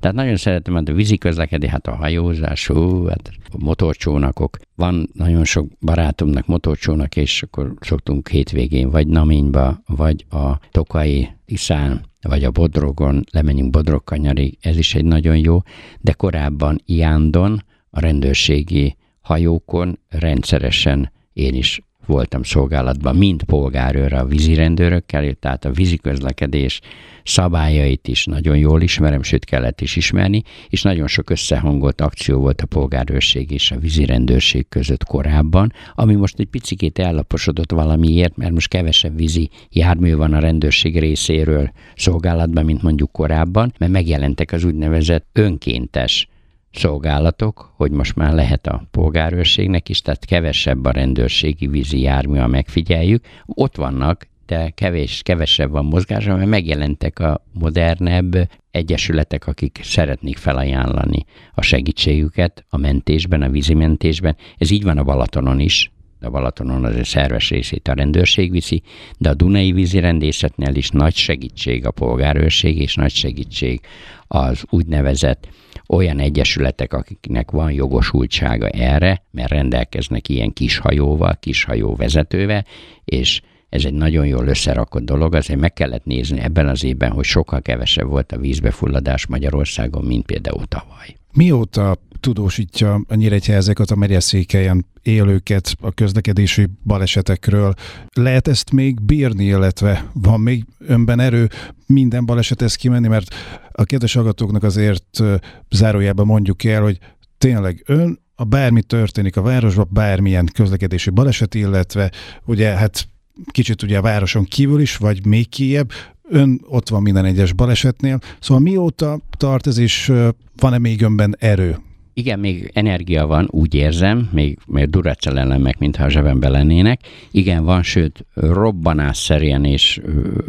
Tehát 0.03 0.17
nagyon 0.17 0.37
szeretem 0.37 0.75
hát 0.75 0.89
a 0.89 0.93
vízi 0.93 1.19
közlekedés, 1.19 1.71
hát 1.71 1.87
a 1.87 1.95
hajózás, 1.95 2.67
hú, 2.67 3.07
hát 3.07 3.31
a 3.53 3.57
motorcsónakok. 3.59 4.57
Van 4.75 5.09
nagyon 5.13 5.45
sok 5.45 5.67
barátomnak 5.81 6.47
motorcsónak, 6.47 7.17
és 7.17 7.43
akkor 7.43 7.75
szoktunk 7.81 8.29
hétvégén 8.29 8.91
vagy 8.91 9.07
Naményba, 9.07 9.83
vagy 9.87 10.27
a 10.31 10.59
Tokai 10.71 11.29
Iszán, 11.47 12.05
vagy 12.21 12.45
a 12.45 12.51
Bodrogon, 12.51 13.25
lemenjünk 13.31 13.71
Bodrog 13.71 14.05
kanyarig, 14.05 14.59
ez 14.61 14.77
is 14.77 14.95
egy 14.95 15.05
nagyon 15.05 15.37
jó, 15.37 15.59
de 16.01 16.13
korábban 16.13 16.81
Iándon, 16.87 17.65
a 17.91 18.01
rendőrségi 18.01 18.97
hajókon 19.21 19.99
rendszeresen 20.09 21.13
én 21.33 21.55
is 21.55 21.81
voltam 22.07 22.43
szolgálatban, 22.43 23.17
mind 23.17 23.43
polgárőre 23.43 24.19
a 24.19 24.27
vízirendőrökkel, 24.27 25.35
tehát 25.35 25.65
a 25.65 25.71
víziközlekedés 25.71 26.81
szabályait 27.25 28.09
is 28.09 28.25
nagyon 28.25 28.57
jól 28.57 28.83
ismerem, 28.83 29.23
sőt 29.23 29.45
kellett 29.45 29.81
is 29.81 29.97
ismerni, 29.97 30.43
és 30.69 30.83
nagyon 30.83 31.07
sok 31.07 31.31
összehangolt 31.31 32.01
akció 32.01 32.41
volt 32.41 32.61
a 32.61 32.67
polgárőrség 32.67 33.51
és 33.51 33.71
a 33.71 33.79
vízirendőrség 33.79 34.69
között 34.69 35.05
korábban, 35.05 35.73
ami 35.95 36.15
most 36.15 36.39
egy 36.39 36.47
picikét 36.47 36.99
ellaposodott 36.99 37.73
valamiért, 37.73 38.37
mert 38.37 38.53
most 38.53 38.69
kevesebb 38.69 39.17
vízi 39.17 39.51
jármű 39.71 40.15
van 40.15 40.33
a 40.33 40.39
rendőrség 40.39 40.99
részéről 40.99 41.73
szolgálatban, 41.97 42.65
mint 42.65 42.83
mondjuk 42.83 43.13
korábban, 43.13 43.73
mert 43.79 43.93
megjelentek 43.93 44.53
az 44.53 44.65
úgynevezett 44.65 45.27
önkéntes 45.33 46.29
szolgálatok, 46.73 47.73
hogy 47.77 47.91
most 47.91 48.17
már 48.17 48.33
lehet 48.33 48.67
a 48.67 48.85
polgárőrségnek 48.91 49.89
is, 49.89 50.01
tehát 50.01 50.25
kevesebb 50.25 50.85
a 50.85 50.91
rendőrségi 50.91 51.67
vízi 51.67 52.01
jármű, 52.01 52.39
a 52.39 52.47
megfigyeljük. 52.47 53.25
Ott 53.47 53.77
vannak, 53.77 54.27
de 54.47 54.71
kevés, 54.71 55.21
kevesebb 55.23 55.71
van 55.71 55.85
mozgás, 55.85 56.25
mert 56.25 56.47
megjelentek 56.47 57.19
a 57.19 57.45
modernebb 57.53 58.49
egyesületek, 58.71 59.47
akik 59.47 59.81
szeretnék 59.83 60.37
felajánlani 60.37 61.25
a 61.55 61.63
segítségüket 61.63 62.65
a 62.69 62.77
mentésben, 62.77 63.43
a 63.43 63.51
vízimentésben. 63.51 64.37
Ez 64.59 64.71
így 64.71 64.83
van 64.83 64.99
a 64.99 65.03
Balatonon 65.03 65.61
is, 65.61 65.91
a 66.21 66.31
Balatonon 66.31 66.85
az 66.85 66.97
egy 66.97 67.05
szerves 67.05 67.51
részét 67.51 67.89
a 67.89 67.93
rendőrség 67.93 68.51
viszi, 68.51 68.83
de 69.19 69.29
a 69.29 69.35
Dunai 69.35 69.73
vízirendészetnél 69.73 70.75
is 70.75 70.91
nagy 70.91 71.15
segítség 71.15 71.87
a 71.87 71.91
polgárőrség, 71.91 72.79
és 72.79 72.95
nagy 72.95 73.13
segítség 73.13 73.81
az 74.27 74.65
úgynevezett 74.71 75.49
olyan 75.93 76.19
egyesületek, 76.19 76.93
akiknek 76.93 77.51
van 77.51 77.73
jogosultsága 77.73 78.69
erre, 78.69 79.23
mert 79.31 79.51
rendelkeznek 79.51 80.29
ilyen 80.29 80.53
kis 80.53 80.79
hajóval, 80.79 81.37
kis 81.41 81.65
hajó 81.65 81.95
vezetővel, 81.95 82.65
és 83.05 83.41
ez 83.69 83.85
egy 83.85 83.95
nagyon 83.95 84.27
jól 84.27 84.47
összerakott 84.47 85.05
dolog, 85.05 85.35
azért 85.35 85.61
meg 85.61 85.73
kellett 85.73 86.05
nézni 86.05 86.41
ebben 86.41 86.69
az 86.69 86.85
évben, 86.85 87.11
hogy 87.11 87.25
sokkal 87.25 87.63
kevesebb 87.63 88.09
volt 88.09 88.33
a 88.33 88.39
vízbefulladás 88.39 89.27
Magyarországon, 89.27 90.05
mint 90.05 90.27
például 90.27 90.67
tavaly. 90.67 91.17
Mióta 91.33 91.99
tudósítja 92.23 93.01
a 93.09 93.15
nyíregyházeket, 93.15 93.91
a 93.91 93.97
megyeszékelyen 93.97 94.87
élőket 95.03 95.77
a 95.81 95.93
közlekedési 95.93 96.67
balesetekről. 96.85 97.75
Lehet 98.15 98.49
ezt 98.49 98.73
még 98.73 99.01
bírni, 99.01 99.45
illetve 99.45 100.11
van 100.13 100.41
még 100.41 100.65
önben 100.79 101.21
erő 101.21 101.49
minden 101.87 102.27
balesethez 102.27 102.75
kimenni, 102.75 103.09
mert 103.09 103.35
a 103.73 103.85
kedves 103.85 104.13
hallgatóknak 104.13 104.63
azért 104.63 105.23
zárójában 105.71 106.27
mondjuk 106.27 106.65
el, 106.65 106.83
hogy 106.83 106.99
tényleg 107.39 107.83
ön 107.87 108.21
a 108.35 108.45
bármi 108.45 108.83
történik 108.83 109.37
a 109.37 109.43
városban, 109.43 109.89
bármilyen 109.91 110.49
közlekedési 110.55 111.11
baleset, 111.11 111.55
illetve 111.55 112.11
ugye 112.45 112.69
hát 112.69 113.09
kicsit 113.51 113.83
ugye 113.83 113.99
a 113.99 114.03
városon 114.03 114.45
kívül 114.45 114.81
is, 114.81 114.97
vagy 114.97 115.27
még 115.27 115.49
kiebb, 115.49 115.91
ön 116.29 116.61
ott 116.65 116.89
van 116.89 117.03
minden 117.03 117.25
egyes 117.25 117.53
balesetnél. 117.53 118.19
Szóval 118.41 118.63
mióta 118.63 119.21
tart 119.37 119.67
ez, 119.67 119.79
és 119.79 120.13
van-e 120.57 120.79
még 120.79 121.03
önben 121.03 121.37
erő? 121.39 121.77
Igen, 122.15 122.39
még 122.39 122.71
energia 122.75 123.27
van, 123.27 123.49
úgy 123.51 123.75
érzem, 123.75 124.29
még, 124.33 124.59
még 124.67 124.91
duracell 124.91 125.59
mintha 125.79 126.05
a 126.05 126.09
zsebembe 126.09 126.49
lennének. 126.49 127.01
Igen, 127.31 127.65
van, 127.65 127.83
sőt, 127.83 128.27
robbanásszerűen 128.35 129.65
és 129.65 130.01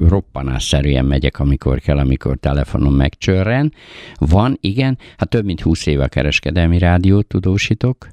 roppanásszerűen 0.07 1.05
megyek, 1.05 1.39
amikor 1.39 1.79
kell, 1.79 1.97
amikor 1.97 2.37
telefonon 2.37 2.93
megcsörren. 2.93 3.73
Van, 4.17 4.57
igen, 4.61 4.97
hát 5.17 5.29
több 5.29 5.45
mint 5.45 5.61
20 5.61 5.85
éve 5.85 6.03
a 6.03 6.07
kereskedelmi 6.07 6.77
rádiót 6.77 7.27
tudósítok, 7.27 8.07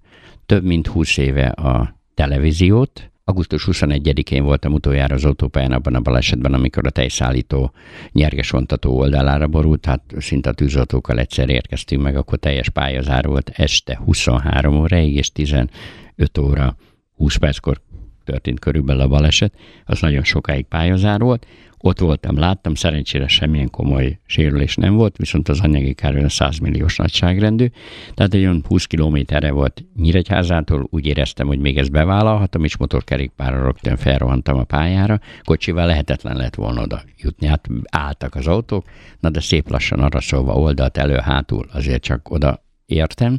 több 0.47 0.65
mint 0.65 0.87
20 0.87 1.17
éve 1.17 1.47
a 1.47 1.95
televíziót, 2.15 3.10
Augusztus 3.31 3.69
21-én 3.71 4.43
voltam 4.43 4.73
utoljára 4.73 5.15
az 5.15 5.25
autópályán 5.25 5.73
abban 5.73 5.95
a 5.95 6.01
balesetben, 6.01 6.55
amikor 6.55 6.87
a 6.87 6.91
tejszállító 6.91 7.73
nyerges 8.13 8.51
vontató 8.51 8.99
oldalára 8.99 9.47
borult, 9.47 9.87
hát 9.87 10.03
szinte 10.19 10.51
a 10.51 10.53
tűzoltókkal 10.53 11.19
egyszer 11.19 11.49
érkeztünk 11.49 12.03
meg, 12.03 12.17
akkor 12.17 12.39
teljes 12.39 12.69
pályazár 12.69 13.27
volt 13.27 13.51
este 13.55 13.97
23 14.05 14.81
óraig, 14.81 15.17
és 15.17 15.33
15 15.33 15.69
óra 16.41 16.77
20 17.17 17.37
perckor 17.37 17.81
történt 18.25 18.59
körülbelül 18.59 19.03
a 19.03 19.09
baleset, 19.09 19.55
az 19.85 20.01
nagyon 20.01 20.25
sokáig 20.25 20.65
pályazár 20.65 21.21
volt, 21.21 21.47
ott 21.83 21.99
voltam, 21.99 22.39
láttam, 22.39 22.75
szerencsére 22.75 23.29
semmilyen 23.29 23.71
komoly 23.71 24.19
sérülés 24.27 24.75
nem 24.75 24.95
volt, 24.95 25.17
viszont 25.17 25.49
az 25.49 25.61
anyagi 25.61 25.95
kár 25.95 26.15
olyan 26.15 26.29
100 26.29 26.59
milliós 26.59 26.97
nagyságrendű, 26.97 27.67
tehát 28.15 28.35
egy 28.35 28.41
olyan 28.41 28.65
20 28.69 28.85
kilométerre 28.85 29.51
volt 29.51 29.85
Nyíregyházától, 29.97 30.87
úgy 30.91 31.07
éreztem, 31.07 31.47
hogy 31.47 31.59
még 31.59 31.79
ezt 31.79 31.91
bevállalhatom, 31.91 32.65
és 32.65 32.77
motorkerékpárra 32.77 33.63
rögtön 33.63 33.97
felrohantam 33.97 34.59
a 34.59 34.65
pályára, 34.65 35.21
kocsival 35.45 35.87
lehetetlen 35.87 36.37
lett 36.37 36.55
volna 36.55 36.83
oda 36.83 37.03
jutni, 37.19 37.47
hát 37.47 37.69
álltak 37.91 38.35
az 38.35 38.47
autók, 38.47 38.85
na 39.21 39.31
de 39.31 39.41
szép 39.41 39.71
lassan 39.71 40.01
arra 40.01 40.21
szólva 40.21 40.53
oldalt 40.53 40.97
elő-hátul 40.97 41.67
azért 41.73 42.03
csak 42.03 42.31
oda 42.31 42.63
értem, 42.87 43.39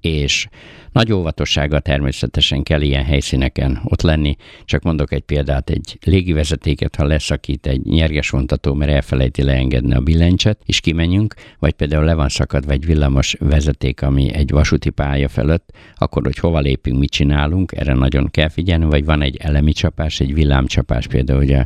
és 0.00 0.48
nagy 0.92 1.12
óvatossággal 1.12 1.80
természetesen 1.80 2.62
kell 2.62 2.80
ilyen 2.80 3.04
helyszíneken 3.04 3.80
ott 3.84 4.02
lenni. 4.02 4.36
Csak 4.64 4.82
mondok 4.82 5.12
egy 5.12 5.22
példát, 5.22 5.70
egy 5.70 5.98
légivezetéket, 6.04 6.96
ha 6.96 7.04
leszakít 7.04 7.66
egy 7.66 7.82
nyerges 7.82 8.30
vontató, 8.30 8.74
mert 8.74 8.90
elfelejti 8.90 9.42
leengedni 9.42 9.94
a 9.94 10.00
billentyet, 10.00 10.58
és 10.64 10.80
kimenjünk, 10.80 11.34
vagy 11.58 11.72
például 11.72 12.04
le 12.04 12.14
van 12.14 12.28
szakadva 12.28 12.72
egy 12.72 12.86
villamos 12.86 13.36
vezeték, 13.38 14.02
ami 14.02 14.34
egy 14.34 14.50
vasúti 14.50 14.90
pálya 14.90 15.28
felett, 15.28 15.70
akkor, 15.94 16.22
hogy 16.22 16.38
hova 16.38 16.60
lépünk, 16.60 16.98
mit 16.98 17.10
csinálunk, 17.10 17.72
erre 17.72 17.94
nagyon 17.94 18.30
kell 18.30 18.48
figyelni, 18.48 18.84
vagy 18.84 19.04
van 19.04 19.22
egy 19.22 19.36
elemi 19.36 19.72
csapás, 19.72 20.20
egy 20.20 20.34
villámcsapás, 20.34 21.06
például 21.06 21.42
ugye 21.42 21.64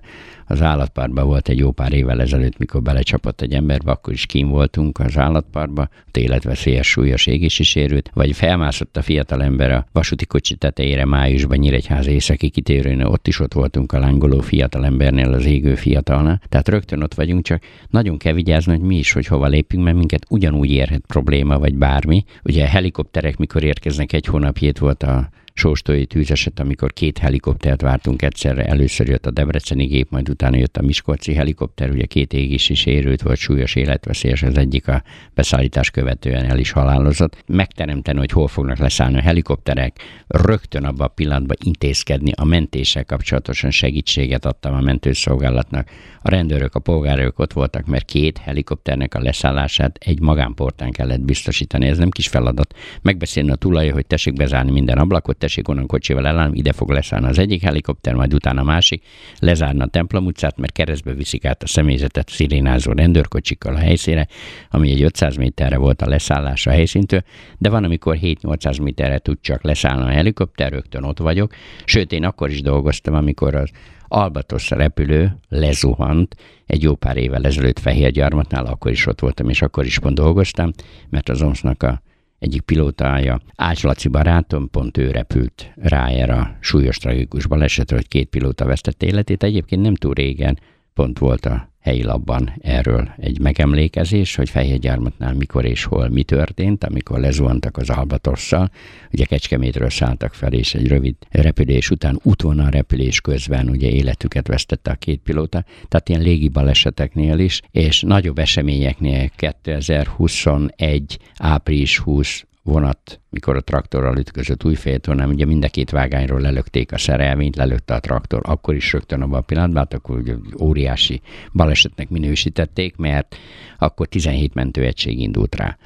az 0.50 0.62
állatpárban 0.62 1.26
volt 1.26 1.48
egy 1.48 1.58
jó 1.58 1.70
pár 1.70 1.92
évvel 1.92 2.20
ezelőtt, 2.20 2.58
mikor 2.58 2.82
belecsapott 2.82 3.40
egy 3.40 3.52
emberbe, 3.52 3.90
akkor 3.90 4.12
is 4.12 4.26
kín 4.26 4.48
voltunk 4.48 4.98
az 4.98 5.18
állatpárba, 5.18 5.88
ott 6.06 6.16
életveszélyes 6.16 6.88
súlyos 6.88 7.26
égési 7.26 7.62
sérült, 7.62 8.10
vagy 8.20 8.36
felmászott 8.36 8.96
a 8.96 9.02
fiatal 9.02 9.42
ember 9.42 9.70
a 9.70 9.86
vasúti 9.92 10.26
kocsi 10.26 10.54
tetejére 10.54 11.04
májusban 11.04 11.58
Nyíregyház 11.58 12.06
északi 12.06 12.48
kitérőn, 12.48 13.00
ott 13.00 13.28
is 13.28 13.40
ott 13.40 13.52
voltunk 13.52 13.92
a 13.92 13.98
lángoló 13.98 14.40
fiatal 14.40 14.84
embernél, 14.84 15.32
az 15.32 15.44
égő 15.44 15.74
fiatalnál. 15.74 16.40
Tehát 16.48 16.68
rögtön 16.68 17.02
ott 17.02 17.14
vagyunk, 17.14 17.44
csak 17.44 17.62
nagyon 17.90 18.16
kell 18.16 18.32
vigyázni, 18.32 18.72
hogy 18.72 18.86
mi 18.86 18.96
is, 18.96 19.12
hogy 19.12 19.26
hova 19.26 19.46
lépünk, 19.46 19.84
mert 19.84 19.96
minket 19.96 20.26
ugyanúgy 20.28 20.70
érhet 20.70 21.02
probléma, 21.06 21.58
vagy 21.58 21.74
bármi. 21.74 22.24
Ugye 22.44 22.64
a 22.64 22.68
helikopterek, 22.68 23.36
mikor 23.36 23.62
érkeznek, 23.62 24.12
egy 24.12 24.26
hónap 24.26 24.58
hét 24.58 24.78
volt 24.78 25.02
a 25.02 25.28
sóstói 25.52 26.06
tűzeset, 26.06 26.60
amikor 26.60 26.92
két 26.92 27.18
helikoptert 27.18 27.80
vártunk 27.80 28.22
egyszerre. 28.22 28.64
Először 28.64 29.08
jött 29.08 29.26
a 29.26 29.30
Debreceni 29.30 29.86
gép, 29.86 30.10
majd 30.10 30.28
utána 30.28 30.56
jött 30.56 30.76
a 30.76 30.82
Miskolci 30.82 31.34
helikopter, 31.34 31.90
ugye 31.90 32.04
két 32.04 32.32
égis 32.32 32.68
is 32.68 32.86
érült 32.86 33.22
volt, 33.22 33.38
súlyos 33.38 33.74
életveszélyes, 33.74 34.42
az 34.42 34.56
egyik 34.56 34.88
a 34.88 35.02
beszállítás 35.34 35.90
követően 35.90 36.44
el 36.44 36.58
is 36.58 36.70
halálozott. 36.70 37.44
Megteremteni, 37.46 38.18
hogy 38.18 38.30
hol 38.30 38.48
fognak 38.48 38.78
leszállni 38.78 39.16
a 39.16 39.20
helikopterek, 39.20 39.96
rögtön 40.26 40.84
abban 40.84 41.06
a 41.06 41.08
pillanatban 41.08 41.56
intézkedni, 41.64 42.32
a 42.36 42.44
mentéssel 42.44 43.04
kapcsolatosan 43.04 43.70
segítséget 43.70 44.44
adtam 44.44 44.74
a 44.74 44.80
mentőszolgálatnak. 44.80 45.88
A 46.22 46.30
rendőrök, 46.30 46.74
a 46.74 46.80
polgárok 46.80 47.38
ott 47.38 47.52
voltak, 47.52 47.86
mert 47.86 48.04
két 48.04 48.38
helikopternek 48.38 49.14
a 49.14 49.20
leszállását 49.20 49.98
egy 50.00 50.20
magánportán 50.20 50.90
kellett 50.90 51.20
biztosítani. 51.20 51.86
Ez 51.86 51.98
nem 51.98 52.10
kis 52.10 52.28
feladat. 52.28 52.74
Megbeszélni 53.02 53.50
a 53.50 53.54
tulaj, 53.54 53.88
hogy 53.88 54.06
tessék 54.06 54.34
bezárni 54.34 54.70
minden 54.70 54.98
ablakot, 54.98 55.36
tessék 55.40 55.68
onnan 55.68 55.86
kocsival 55.86 56.26
elállni, 56.26 56.58
ide 56.58 56.72
fog 56.72 56.90
leszállni 56.90 57.26
az 57.26 57.38
egyik 57.38 57.62
helikopter, 57.62 58.14
majd 58.14 58.34
utána 58.34 58.60
a 58.60 58.64
másik, 58.64 59.04
lezárna 59.38 59.84
a 59.84 59.88
templom 59.88 60.26
utcát, 60.26 60.56
mert 60.56 60.72
keresztbe 60.72 61.12
viszik 61.12 61.44
át 61.44 61.62
a 61.62 61.66
személyzetet 61.66 62.28
szirénázó 62.28 62.92
rendőrkocsikkal 62.92 63.74
a 63.74 63.78
helyszíne, 63.78 64.26
ami 64.70 64.90
egy 64.90 65.02
500 65.02 65.36
méterre 65.36 65.76
volt 65.76 66.02
a 66.02 66.08
leszállás 66.08 66.66
a 66.66 66.70
helyszíntől, 66.70 67.22
de 67.58 67.68
van, 67.68 67.84
amikor 67.84 68.18
7-800 68.22 68.82
méterre 68.82 69.18
tud 69.18 69.38
csak 69.40 69.62
leszállni 69.62 70.02
a 70.02 70.12
helikopter, 70.12 70.72
rögtön 70.72 71.02
ott 71.02 71.18
vagyok. 71.18 71.52
Sőt, 71.84 72.12
én 72.12 72.24
akkor 72.24 72.50
is 72.50 72.62
dolgoztam, 72.62 73.14
amikor 73.14 73.54
az 73.54 73.70
Albatos 74.12 74.70
repülő 74.70 75.36
lezuhant 75.48 76.36
egy 76.66 76.82
jó 76.82 76.94
pár 76.94 77.16
évvel 77.16 77.44
ezelőtt 77.44 77.78
Fehérgyarmatnál, 77.78 78.66
akkor 78.66 78.90
is 78.90 79.06
ott 79.06 79.20
voltam, 79.20 79.48
és 79.48 79.62
akkor 79.62 79.84
is 79.84 79.98
pont 79.98 80.14
dolgoztam, 80.14 80.70
mert 81.10 81.28
az 81.28 81.42
OMSZ-nak 81.42 81.82
a 81.82 82.02
egyik 82.40 82.60
pilótája, 82.60 83.40
Ács 83.56 83.82
Laci 83.82 84.08
barátom, 84.08 84.70
pont 84.70 84.98
ő 84.98 85.10
repült 85.10 85.72
rá 85.76 86.08
erre 86.08 86.34
a 86.34 86.56
súlyos 86.60 86.96
tragikus 86.96 87.46
balesetre, 87.46 87.96
hogy 87.96 88.08
két 88.08 88.28
pilóta 88.28 88.64
vesztette 88.64 89.06
életét. 89.06 89.42
Egyébként 89.42 89.82
nem 89.82 89.94
túl 89.94 90.14
régen 90.14 90.58
pont 90.94 91.18
volt 91.18 91.46
a 91.46 91.69
helyi 91.80 92.02
labban 92.02 92.52
erről 92.60 93.08
egy 93.16 93.40
megemlékezés, 93.40 94.34
hogy 94.34 94.50
Fehérgyármatnál 94.50 95.34
mikor 95.34 95.64
és 95.64 95.84
hol 95.84 96.08
mi 96.08 96.22
történt, 96.22 96.84
amikor 96.84 97.20
lezuhantak 97.20 97.76
az 97.76 97.90
Albatosszal. 97.90 98.70
Ugye 99.12 99.24
Kecskemétről 99.24 99.90
szálltak 99.90 100.34
fel, 100.34 100.52
és 100.52 100.74
egy 100.74 100.88
rövid 100.88 101.14
repülés 101.30 101.90
után 101.90 102.20
útvonal 102.22 102.70
repülés 102.70 103.20
közben 103.20 103.68
ugye 103.68 103.90
életüket 103.90 104.46
vesztette 104.46 104.90
a 104.90 104.94
két 104.94 105.20
pilóta, 105.20 105.64
tehát 105.88 106.08
ilyen 106.08 106.20
légi 106.20 106.48
baleseteknél 106.48 107.38
is, 107.38 107.60
és 107.70 108.00
nagyobb 108.00 108.38
eseményeknél 108.38 109.28
2021. 109.36 111.18
április 111.36 111.98
20 111.98 112.44
vonat, 112.62 113.20
mikor 113.30 113.56
a 113.56 113.60
traktorral 113.60 114.18
ütközött 114.18 114.64
Újféltornán, 114.64 115.28
ugye 115.28 115.44
mind 115.44 115.64
a 115.64 115.68
két 115.68 115.90
vágányról 115.90 116.40
lelökték 116.40 116.92
a 116.92 116.98
szerelvényt, 116.98 117.56
lelökte 117.56 117.94
a 117.94 118.00
traktor, 118.00 118.40
akkor 118.44 118.74
is 118.74 118.92
rögtön 118.92 119.22
abban 119.22 119.38
a 119.38 119.40
pillanatban, 119.40 119.82
hát 119.82 119.94
akkor 119.94 120.18
ugye 120.18 120.34
óriási 120.60 121.20
balesetnek 121.52 122.08
minősítették, 122.08 122.96
mert 122.96 123.36
akkor 123.78 124.06
17 124.06 124.54
mentőegység 124.54 125.20
indult 125.20 125.54
rá. 125.54 125.78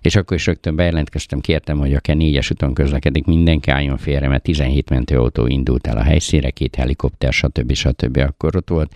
És 0.00 0.16
akkor 0.16 0.36
is 0.36 0.46
rögtön 0.46 0.76
bejelentkeztem, 0.76 1.40
kértem, 1.40 1.78
hogy 1.78 1.94
a 1.94 2.14
négyes 2.14 2.50
úton 2.50 2.74
közlekedik, 2.74 3.24
mindenki 3.24 3.70
álljon 3.70 3.96
félre, 3.96 4.28
mert 4.28 4.42
17 4.42 4.90
mentőautó 4.90 5.46
indult 5.46 5.86
el 5.86 5.96
a 5.96 6.02
helyszínre, 6.02 6.50
két 6.50 6.74
helikopter, 6.74 7.32
stb. 7.32 7.72
stb. 7.72 8.16
akkor 8.16 8.56
ott 8.56 8.68
volt. 8.68 8.94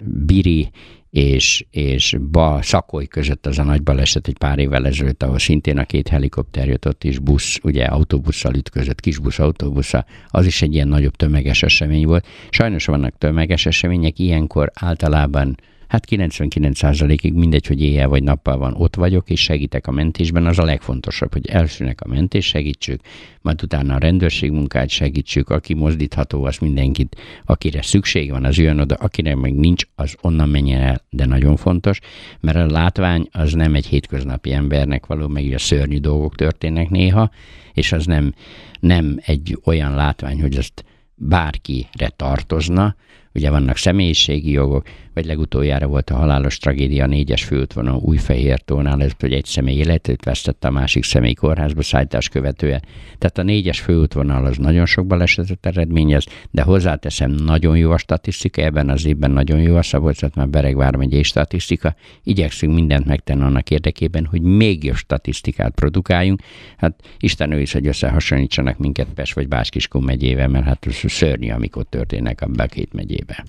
Biri 0.00 0.70
és, 1.10 1.66
és 1.70 2.16
ba, 2.30 2.58
Szakoly 2.62 3.06
között 3.06 3.46
az 3.46 3.58
a 3.58 3.62
nagy 3.62 3.82
baleset 3.82 4.28
egy 4.28 4.38
pár 4.38 4.58
évvel 4.58 4.86
ezelőtt, 4.86 5.22
ahol 5.22 5.38
szintén 5.38 5.78
a 5.78 5.84
két 5.84 6.08
helikopter 6.08 6.68
jött 6.68 6.86
ott 6.86 7.04
is, 7.04 7.18
busz, 7.18 7.58
ugye 7.62 7.84
autóbusszal 7.84 8.54
ütközött, 8.54 9.00
kisbusz 9.00 9.38
autóbusza, 9.38 10.04
az 10.28 10.46
is 10.46 10.62
egy 10.62 10.74
ilyen 10.74 10.88
nagyobb 10.88 11.16
tömeges 11.16 11.62
esemény 11.62 12.06
volt. 12.06 12.26
Sajnos 12.50 12.84
vannak 12.84 13.18
tömeges 13.18 13.66
események, 13.66 14.18
ilyenkor 14.18 14.70
általában 14.74 15.56
hát 15.88 16.06
99%-ig 16.10 17.32
mindegy, 17.32 17.66
hogy 17.66 17.82
éjjel 17.82 18.08
vagy 18.08 18.22
nappal 18.22 18.58
van, 18.58 18.74
ott 18.74 18.96
vagyok, 18.96 19.30
és 19.30 19.40
segítek 19.40 19.86
a 19.86 19.90
mentésben, 19.90 20.46
az 20.46 20.58
a 20.58 20.64
legfontosabb, 20.64 21.32
hogy 21.32 21.46
elsőnek 21.46 22.00
a 22.00 22.08
mentés 22.08 22.46
segítsük, 22.46 23.00
majd 23.42 23.62
utána 23.62 23.94
a 23.94 23.98
rendőrség 23.98 24.50
munkát 24.50 24.88
segítsük, 24.88 25.50
aki 25.50 25.74
mozdítható, 25.74 26.44
az 26.44 26.58
mindenkit, 26.58 27.16
akire 27.44 27.82
szükség 27.82 28.30
van, 28.30 28.44
az 28.44 28.58
jön 28.58 28.78
oda, 28.78 28.94
akire 28.94 29.34
meg 29.34 29.54
nincs, 29.54 29.84
az 29.94 30.16
onnan 30.20 30.48
menjen 30.48 30.80
el, 30.80 31.04
de 31.10 31.26
nagyon 31.26 31.56
fontos, 31.56 31.98
mert 32.40 32.56
a 32.56 32.70
látvány 32.70 33.28
az 33.32 33.52
nem 33.52 33.74
egy 33.74 33.86
hétköznapi 33.86 34.52
embernek 34.52 35.06
való, 35.06 35.28
meg 35.28 35.52
a 35.52 35.58
szörnyű 35.58 35.98
dolgok 35.98 36.34
történnek 36.34 36.88
néha, 36.88 37.30
és 37.72 37.92
az 37.92 38.06
nem, 38.06 38.34
nem 38.80 39.18
egy 39.24 39.58
olyan 39.64 39.94
látvány, 39.94 40.40
hogy 40.40 40.56
azt 40.56 40.84
bárkire 41.14 42.08
tartozna, 42.16 42.96
ugye 43.34 43.50
vannak 43.50 43.76
személyiségi 43.76 44.50
jogok, 44.50 44.88
vagy 45.18 45.26
legutoljára 45.26 45.86
volt 45.86 46.10
a 46.10 46.14
halálos 46.14 46.58
tragédia 46.58 47.06
négyes 47.06 47.44
főútvonal 47.44 47.96
Újfehértónál, 47.96 49.02
ez, 49.02 49.10
hogy 49.18 49.32
egy 49.32 49.44
személy 49.44 49.76
életét 49.76 50.24
vesztette 50.24 50.68
a 50.68 50.70
másik 50.70 51.04
személy 51.04 51.32
kórházba 51.32 51.82
szállítás 51.82 52.28
követően. 52.28 52.82
Tehát 53.18 53.38
a 53.38 53.42
négyes 53.42 53.80
főútvonal 53.80 54.44
az 54.44 54.56
nagyon 54.56 54.86
sok 54.86 55.06
balesetet 55.06 55.66
eredményez, 55.66 56.26
de 56.50 56.62
hozzáteszem, 56.62 57.30
nagyon 57.30 57.76
jó 57.76 57.90
a 57.90 57.98
statisztika, 57.98 58.62
ebben 58.62 58.88
az 58.88 59.06
évben 59.06 59.30
nagyon 59.30 59.60
jó 59.60 59.76
a 59.76 59.82
szabolcs 59.82 60.20
már 60.34 60.48
Beregvár 60.48 60.96
megyei 60.96 61.22
statisztika. 61.22 61.94
Igyekszünk 62.22 62.74
mindent 62.74 63.04
megtenni 63.04 63.42
annak 63.42 63.70
érdekében, 63.70 64.26
hogy 64.26 64.42
még 64.42 64.84
jobb 64.84 64.96
statisztikát 64.96 65.74
produkáljunk. 65.74 66.40
Hát 66.76 66.94
Isten 67.18 67.52
ő 67.52 67.60
is, 67.60 67.72
hogy 67.72 67.86
összehasonlítsanak 67.86 68.78
minket 68.78 69.08
Pest 69.14 69.34
vagy 69.34 69.48
Báskiskun 69.48 70.02
megyével, 70.02 70.48
mert 70.48 70.64
hát 70.64 70.86
szörnyű, 70.90 71.50
amik 71.50 71.76
ott 71.76 71.90
történnek 71.90 72.40
a 72.56 72.66
két 72.66 72.92
megyébe. 72.92 73.44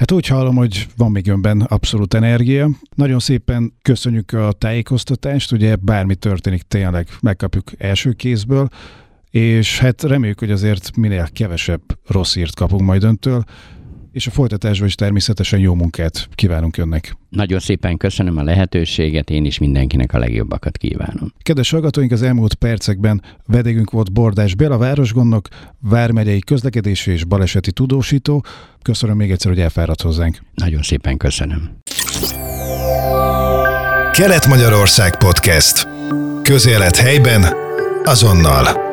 Hát 0.00 0.12
úgy 0.12 0.26
hallom, 0.26 0.56
hogy 0.56 0.86
van 0.96 1.10
még 1.10 1.28
önben 1.28 1.60
abszolút 1.60 2.14
energia. 2.14 2.70
Nagyon 2.94 3.18
szépen 3.18 3.72
köszönjük 3.82 4.32
a 4.32 4.52
tájékoztatást, 4.52 5.52
ugye 5.52 5.76
bármi 5.76 6.14
történik, 6.14 6.62
tényleg 6.62 7.08
megkapjuk 7.20 7.70
első 7.78 8.12
kézből, 8.12 8.68
és 9.30 9.78
hát 9.78 10.02
reméljük, 10.02 10.38
hogy 10.38 10.50
azért 10.50 10.96
minél 10.96 11.28
kevesebb 11.32 11.80
rossz 12.06 12.36
írt 12.36 12.54
kapunk 12.54 12.82
majd 12.82 13.02
öntől 13.02 13.44
és 14.12 14.26
a 14.26 14.30
folytatásban 14.30 14.86
is 14.86 14.94
természetesen 14.94 15.58
jó 15.58 15.74
munkát 15.74 16.28
kívánunk 16.34 16.76
önnek. 16.76 17.16
Nagyon 17.28 17.58
szépen 17.58 17.96
köszönöm 17.96 18.36
a 18.36 18.42
lehetőséget, 18.42 19.30
én 19.30 19.44
is 19.44 19.58
mindenkinek 19.58 20.12
a 20.12 20.18
legjobbakat 20.18 20.76
kívánom. 20.76 21.32
Kedves 21.42 21.70
hallgatóink, 21.70 22.12
az 22.12 22.22
elmúlt 22.22 22.54
percekben 22.54 23.22
vedégünk 23.46 23.90
volt 23.90 24.12
Bordás 24.12 24.54
Béla 24.54 24.78
városgondnok, 24.78 25.48
Vármegyei 25.80 26.38
közlekedési 26.38 27.10
és 27.10 27.24
baleseti 27.24 27.72
tudósító. 27.72 28.44
Köszönöm 28.82 29.16
még 29.16 29.30
egyszer, 29.30 29.50
hogy 29.50 29.60
elfáradt 29.60 30.02
hozzánk. 30.02 30.38
Nagyon 30.54 30.82
szépen 30.82 31.16
köszönöm. 31.16 31.70
Kelet-Magyarország 34.12 35.18
Podcast. 35.18 35.88
Közélet 36.42 36.96
helyben, 36.96 37.44
azonnal. 38.04 38.89